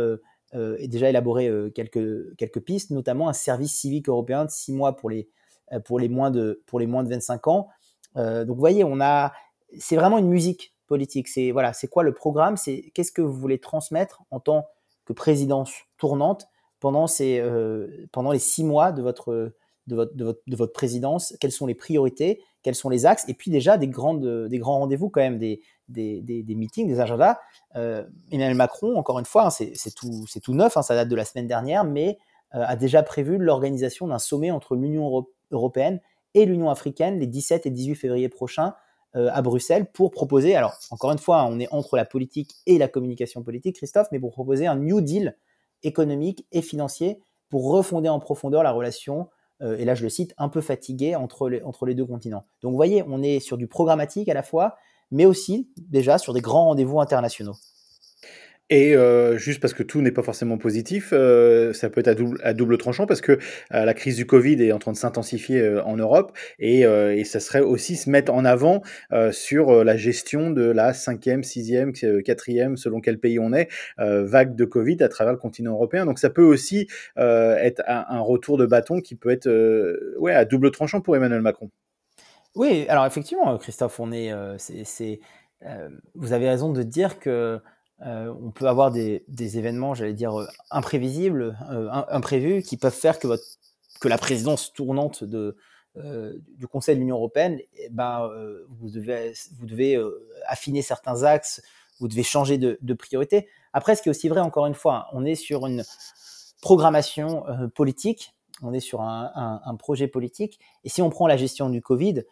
déjà 0.55 1.11
élaboré 1.11 1.51
quelques, 1.75 2.35
quelques 2.37 2.61
pistes, 2.61 2.91
notamment 2.91 3.29
un 3.29 3.33
service 3.33 3.75
civique 3.75 4.09
européen 4.09 4.45
de 4.45 4.51
six 4.51 4.73
mois 4.73 4.97
pour 4.97 5.11
les, 5.11 5.29
pour 5.85 5.99
les, 5.99 6.09
moins, 6.09 6.31
de, 6.31 6.63
pour 6.67 6.81
les 6.81 6.87
moins 6.87 7.03
de 7.03 7.09
25 7.11 7.49
ans. 7.49 7.69
donc, 8.15 8.49
vous 8.49 8.55
voyez, 8.55 8.85
on 8.85 9.01
a, 9.01 9.33
c'est 9.79 9.97
vraiment 9.97 10.19
une 10.19 10.29
musique 10.29 10.75
politique. 10.89 11.29
C'est 11.29 11.53
voilà, 11.53 11.73
c'est 11.73 11.87
quoi 11.87 12.03
le 12.03 12.13
programme? 12.13 12.57
C'est 12.57 12.91
qu'est-ce 12.95 13.13
que 13.13 13.23
vous 13.23 13.35
voulez 13.35 13.61
transmettre 13.61 14.23
en 14.33 14.41
tant 14.41 14.67
que 15.05 15.13
présidence 15.13 15.73
tournante 15.99 16.49
pendant 16.81 17.07
ces 17.07 17.39
euh, 17.39 18.07
pendant 18.11 18.33
les 18.33 18.41
six 18.41 18.65
mois 18.65 18.91
de 18.91 19.03
votre 19.03 19.53
de 19.87 19.95
votre, 19.95 20.15
de 20.17 20.57
votre, 20.57 20.73
présidence? 20.73 21.37
Quelles 21.41 21.53
sont 21.53 21.67
les 21.67 21.75
priorités? 21.75 22.43
Quels 22.63 22.75
sont 22.75 22.89
les 22.89 23.07
axes 23.07 23.25
Et 23.29 23.35
puis 23.35 23.51
déjà 23.51 23.79
des 23.79 23.87
des 23.87 24.59
grands 24.59 24.79
rendez-vous 24.79 25.11
quand 25.11 25.21
même 25.21 25.39
des 25.39 25.63
meetings, 25.89 26.89
des 26.89 27.01
agendas. 27.01 27.39
Euh, 27.77 28.05
Emmanuel 28.31 28.57
Macron, 28.57 28.97
encore 28.97 29.19
une 29.19 29.25
fois, 29.25 29.47
hein, 29.47 29.51
c'est 29.51 29.95
tout 29.95 30.25
tout 30.43 30.55
neuf, 30.55 30.77
hein, 30.77 30.83
ça 30.83 30.95
date 30.95 31.09
de 31.09 31.17
la 31.17 31.25
semaine 31.25 31.47
dernière, 31.47 31.85
mais 31.85 32.19
euh, 32.55 32.65
a 32.67 32.77
déjà 32.77 33.03
prévu 33.03 33.39
l'organisation 33.39 34.09
d'un 34.09 34.19
sommet 34.19 34.51
entre 34.51 34.75
l'Union 34.75 35.27
européenne 35.51 36.01
et 36.35 36.47
l'Union 36.47 36.71
africaine 36.71 37.19
les 37.19 37.27
17 37.27 37.67
et 37.67 37.71
18 37.71 37.95
février 37.95 38.29
prochains 38.29 38.75
euh, 39.17 39.31
à 39.33 39.43
Bruxelles 39.43 39.91
pour 39.91 40.11
proposer, 40.11 40.55
alors 40.55 40.79
encore 40.91 41.13
une 41.13 41.19
fois, 41.19 41.45
on 41.45 41.59
est 41.59 41.73
entre 41.73 41.97
la 41.97 42.05
politique 42.05 42.55
et 42.67 42.79
la 42.79 42.89
communication 42.89 43.43
politique, 43.43 43.77
Christophe, 43.77 44.09
mais 44.13 44.21
pour 44.21 44.33
proposer 44.33 44.67
un 44.67 44.77
New 44.77 45.01
Deal 45.01 45.37
économique 45.83 46.47
et 46.53 46.63
financier 46.63 47.23
pour 47.49 47.71
refonder 47.71 48.09
en 48.09 48.19
profondeur 48.19 48.63
la 48.63 48.71
relation, 48.71 49.23
euh, 49.23 49.25
et 49.61 49.85
là 49.85 49.95
je 49.95 50.03
le 50.03 50.09
cite, 50.09 50.35
un 50.39 50.49
peu 50.49 50.61
fatiguée 50.61 51.17
entre 51.17 51.49
les, 51.49 51.63
entre 51.63 51.87
les 51.87 51.95
deux 51.95 52.07
continents. 52.07 52.45
Donc 52.63 52.71
vous 52.71 52.77
voyez, 52.77 53.03
on 53.07 53.23
est 53.23 53.41
sur 53.41 53.57
du 53.57 53.67
programmatique 53.67 54.29
à 54.29 54.35
la 54.35 54.43
fois, 54.43 54.77
mais 55.11 55.27
aussi 55.27 55.71
déjà 55.77 56.19
sur 56.19 56.33
des 56.33 56.41
grands 56.41 56.67
rendez-vous 56.67 57.01
internationaux. 57.01 57.55
Et 58.71 58.95
euh, 58.95 59.39
juste 59.39 59.61
parce 59.61 59.73
que 59.73 59.83
tout 59.83 60.03
n'est 60.03 60.13
pas 60.13 60.23
forcément 60.23 60.59
positif, 60.59 61.11
euh, 61.13 61.73
ça 61.73 61.89
peut 61.89 62.03
être 62.05 62.23
à 62.43 62.53
double, 62.53 62.77
tranchant 62.77 63.07
parce 63.07 63.23
que 63.23 63.33
euh, 63.33 63.85
la 63.85 63.95
crise 63.95 64.17
du 64.17 64.27
Covid 64.27 64.63
est 64.63 64.73
en 64.73 64.79
train 64.79 64.93
de 64.93 64.97
s'intensifier 64.97 65.81
en 65.85 65.97
Europe 65.97 66.37
et, 66.59 66.85
ça 67.25 67.41
serait 67.41 67.61
aussi 67.61 67.97
se 67.97 68.09
mettre 68.09 68.33
en 68.33 68.45
avant 68.45 68.83
sur 69.33 69.85
la 69.85 69.97
gestion 69.97 70.51
de 70.51 70.63
la 70.63 70.93
cinquième, 70.93 71.43
sixième, 71.43 71.93
quatrième, 71.93 72.77
selon 72.77 73.01
quel 73.01 73.19
pays 73.19 73.39
on 73.39 73.53
est, 73.53 73.69
vague 73.99 74.55
de 74.55 74.65
Covid 74.65 75.03
à 75.03 75.09
travers 75.09 75.33
le 75.33 75.39
continent 75.39 75.73
européen. 75.73 76.07
Donc 76.07 76.19
ça 76.19 76.31
peut 76.31 76.45
aussi 76.45 76.89
être 77.17 77.83
un, 77.87 78.21
retour 78.21 78.57
de 78.57 78.67
bâton 78.67 79.01
qui 79.01 79.15
peut 79.15 79.31
être 79.31 79.49
ouais, 80.19 80.35
à 80.35 80.45
double 80.45 80.71
tranchant 80.71 81.01
pour 81.01 81.17
Emmanuel 81.17 81.43
Macron. 81.43 81.71
Oui, 82.55 82.87
alors 82.89 83.07
effectivement, 83.07 83.57
Christophe, 83.59 84.01
vous 84.01 84.15
avez 86.33 86.49
raison 86.49 86.73
de 86.73 86.83
dire 86.83 87.19
que 87.19 87.61
euh, 88.07 88.33
on 88.41 88.51
peut 88.51 88.69
avoir 88.69 88.93
des, 88.93 89.25
événements, 89.59 89.95
j'allais 89.95 90.13
dire, 90.13 90.39
euh, 90.39 90.47
imprévisibles, 90.71 91.59
euh, 91.71 91.91
imprévus, 92.09 92.63
qui 92.63 92.77
peuvent 92.77 92.95
faire 92.95 93.19
que, 93.19 93.29
la 94.05 94.19
présidence 94.19 94.73
tournante 94.73 95.25
de, 95.25 95.57
du 96.57 96.69
Conseil 96.69 96.95
de 96.95 97.01
l'Union 97.01 97.17
européenne, 97.17 97.59
eh 97.77 97.89
ben, 97.91 98.31
vous 98.79 98.91
devez, 98.91 99.99
affiner 100.47 100.83
certains 100.83 101.25
axes, 101.25 101.61
vous 101.99 102.07
devez 102.07 102.23
changer 102.23 102.59
de, 102.59 102.95
priorité. 102.95 103.49
Après, 103.73 103.97
ce 103.97 104.03
qui 104.03 104.09
est 104.09 104.11
aussi 104.11 104.29
vrai, 104.29 104.41
encore 104.41 104.67
une 104.67 104.75
fois, 104.75 105.09
on 105.13 105.25
est 105.25 105.35
sur 105.35 105.67
une 105.67 105.83
programmation 106.61 107.45
politique, 107.75 108.35
on 108.63 108.73
est 108.73 108.81
sur 108.81 109.01
un, 109.01 109.77
projet 109.77 110.07
politique, 110.07 110.61
et 110.85 110.89
si 110.89 111.03
on 111.03 111.11
prend 111.11 111.27
la 111.27 111.37
gestion 111.37 111.69
du 111.69 111.83
Covid, 111.83 112.23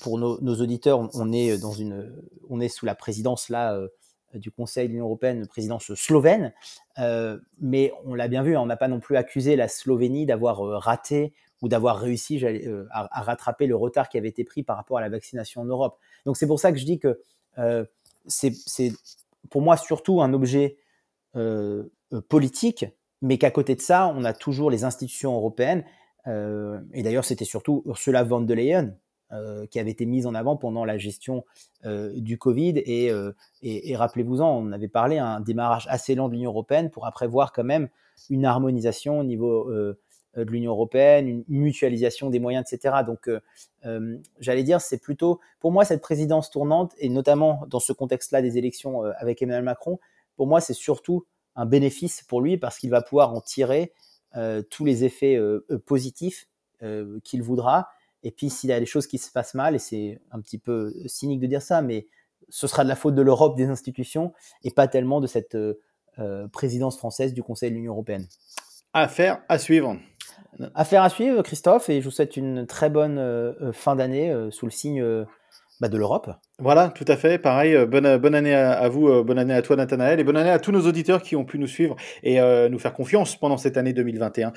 pour 0.00 0.18
nos, 0.18 0.54
auditeurs, 0.60 1.00
on 1.14 1.32
est 1.32 2.68
sous 2.68 2.86
la 2.86 2.94
présidence 2.94 3.48
là 3.48 3.76
du 4.34 4.50
Conseil 4.50 4.88
de 4.88 4.92
l'Union 4.92 5.06
européenne, 5.06 5.46
présidence 5.46 5.94
slovène. 5.94 6.52
Euh, 6.98 7.38
mais 7.60 7.92
on 8.04 8.14
l'a 8.14 8.28
bien 8.28 8.42
vu, 8.42 8.56
on 8.56 8.66
n'a 8.66 8.76
pas 8.76 8.88
non 8.88 9.00
plus 9.00 9.16
accusé 9.16 9.56
la 9.56 9.68
Slovénie 9.68 10.26
d'avoir 10.26 10.66
euh, 10.66 10.78
raté 10.78 11.32
ou 11.60 11.68
d'avoir 11.68 11.98
réussi 11.98 12.44
euh, 12.44 12.86
à, 12.90 13.22
rattraper 13.22 13.66
le 13.66 13.76
retard 13.76 14.08
qui 14.08 14.18
avait 14.18 14.28
été 14.28 14.44
pris 14.44 14.62
par 14.62 14.76
rapport 14.76 14.98
à 14.98 15.00
la 15.00 15.08
vaccination 15.08 15.62
en 15.62 15.64
Europe. 15.64 15.98
Donc 16.26 16.36
c'est 16.36 16.46
pour 16.46 16.58
ça 16.60 16.72
que 16.72 16.78
je 16.78 16.84
dis 16.84 16.98
que 16.98 17.20
c'est 18.26 18.92
pour 19.50 19.62
moi 19.62 19.76
surtout 19.76 20.22
un 20.22 20.32
objet 20.32 20.78
politique, 22.28 22.86
mais 23.20 23.38
qu'à 23.38 23.50
côté 23.50 23.74
de 23.74 23.80
ça, 23.80 24.12
on 24.16 24.24
a 24.24 24.32
toujours 24.32 24.70
les 24.70 24.84
institutions 24.84 25.34
européennes. 25.34 25.84
et 26.26 27.02
d'ailleurs, 27.02 27.24
c'était 27.24 27.44
surtout 27.44 27.82
Ursula 27.86 28.24
von 28.24 28.40
der 28.40 28.56
Leyen 28.56 28.84
euh, 28.86 28.90
qui 29.70 29.80
avait 29.80 29.90
été 29.90 30.06
mise 30.06 30.26
en 30.26 30.34
avant 30.34 30.56
pendant 30.56 30.84
la 30.84 30.98
gestion 30.98 31.44
euh, 31.84 32.12
du 32.14 32.38
Covid. 32.38 32.82
Euh, 32.86 33.32
et, 33.62 33.96
rappelez-vous-en, 33.96 34.48
on 34.48 34.72
avait 34.72 34.88
parlé 34.88 35.18
un 35.18 35.40
démarrage 35.40 35.86
assez 35.88 36.14
lent 36.14 36.28
de 36.28 36.34
l'Union 36.34 36.50
européenne 36.50 36.90
pour 36.90 37.06
après 37.06 37.26
voir 37.26 37.52
quand 37.52 37.64
même 37.64 37.88
une 38.28 38.44
harmonisation 38.44 39.18
au 39.18 39.24
niveau 39.24 39.72
de 39.72 40.42
l'Union 40.42 40.72
européenne, 40.72 41.28
une 41.28 41.44
mutualisation 41.48 42.30
des 42.30 42.40
moyens, 42.40 42.70
etc. 42.70 42.96
Donc, 43.06 43.28
j'allais 44.38 44.62
dire, 44.62 44.80
c'est 44.80 44.98
plutôt, 44.98 45.40
pour 45.60 45.72
moi, 45.72 45.84
cette 45.84 46.02
présidence 46.02 46.50
tournante, 46.50 46.92
et 46.98 47.08
notamment 47.08 47.62
dans 47.68 47.80
ce 47.80 47.92
contexte-là 47.92 48.42
des 48.42 48.58
élections 48.58 49.02
avec 49.18 49.42
Emmanuel 49.42 49.64
Macron, 49.64 49.98
pour 50.36 50.46
moi, 50.46 50.60
c'est 50.60 50.74
surtout 50.74 51.26
un 51.56 51.66
bénéfice 51.66 52.22
pour 52.22 52.40
lui 52.40 52.58
parce 52.58 52.78
qu'il 52.78 52.90
va 52.90 53.02
pouvoir 53.02 53.32
en 53.34 53.40
tirer 53.40 53.92
tous 54.70 54.84
les 54.84 55.04
effets 55.04 55.38
positifs 55.86 56.48
qu'il 57.24 57.42
voudra 57.42 57.88
et 58.22 58.30
puis 58.30 58.50
s'il 58.50 58.70
y 58.70 58.72
a 58.72 58.80
des 58.80 58.86
choses 58.86 59.06
qui 59.06 59.18
se 59.18 59.30
passent 59.30 59.54
mal, 59.54 59.74
et 59.74 59.78
c'est 59.78 60.20
un 60.30 60.40
petit 60.40 60.58
peu 60.58 60.94
cynique 61.06 61.40
de 61.40 61.46
dire 61.46 61.62
ça, 61.62 61.82
mais 61.82 62.06
ce 62.48 62.66
sera 62.66 62.84
de 62.84 62.88
la 62.88 62.96
faute 62.96 63.14
de 63.14 63.22
l'Europe, 63.22 63.56
des 63.56 63.66
institutions, 63.66 64.32
et 64.62 64.70
pas 64.70 64.88
tellement 64.88 65.20
de 65.20 65.26
cette 65.26 65.54
euh, 65.54 65.80
euh, 66.18 66.46
présidence 66.48 66.98
française 66.98 67.34
du 67.34 67.42
Conseil 67.42 67.70
de 67.70 67.76
l'Union 67.76 67.92
européenne. 67.92 68.26
Affaire 68.92 69.42
à 69.48 69.58
suivre. 69.58 69.96
Affaire 70.74 71.02
à 71.02 71.08
suivre, 71.08 71.42
Christophe, 71.42 71.88
et 71.88 72.00
je 72.00 72.04
vous 72.04 72.10
souhaite 72.10 72.36
une 72.36 72.66
très 72.66 72.90
bonne 72.90 73.18
euh, 73.18 73.72
fin 73.72 73.96
d'année 73.96 74.34
sous 74.50 74.66
le 74.66 74.72
signe 74.72 75.02
bah, 75.82 75.88
de 75.88 75.98
l'Europe. 75.98 76.30
Voilà, 76.60 76.90
tout 76.94 77.04
à 77.08 77.16
fait. 77.16 77.38
Pareil, 77.38 77.74
euh, 77.74 77.86
bonne, 77.86 78.16
bonne 78.18 78.36
année 78.36 78.54
à, 78.54 78.88
vous, 78.88 79.08
euh, 79.08 79.24
bonne 79.24 79.40
année 79.40 79.52
à 79.52 79.62
toi, 79.62 79.74
Nathanaël, 79.74 80.20
et 80.20 80.24
bonne 80.24 80.36
année 80.36 80.48
à 80.48 80.60
tous 80.60 80.70
nos 80.70 80.86
auditeurs 80.86 81.22
qui 81.22 81.34
ont 81.34 81.44
pu 81.44 81.58
nous 81.58 81.66
suivre 81.66 81.96
et 82.22 82.40
euh, 82.40 82.68
nous 82.68 82.78
faire 82.78 82.94
confiance 82.94 83.34
pendant 83.34 83.56
cette 83.56 83.76
année 83.76 83.92
2021, 83.92 84.52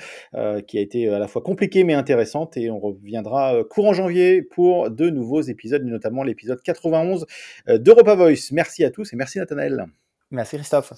qui 0.68 0.78
a 0.78 0.80
été 0.80 1.08
à 1.08 1.18
la 1.18 1.26
fois 1.26 1.42
compliquée 1.42 1.82
mais 1.82 1.94
intéressante. 1.94 2.56
Et 2.56 2.70
on 2.70 2.78
reviendra 2.78 3.64
courant 3.68 3.92
janvier 3.92 4.40
pour 4.40 4.88
de 4.88 5.10
nouveaux 5.10 5.40
épisodes, 5.40 5.82
notamment 5.84 6.22
l'épisode 6.22 6.62
91 6.62 7.26
d'Europa 7.66 8.14
Voice. 8.14 8.52
Merci 8.52 8.84
à 8.84 8.90
tous 8.90 9.12
et 9.12 9.16
merci, 9.16 9.38
Nathanaël. 9.38 9.86
Merci, 10.30 10.56
Christophe. 10.56 10.92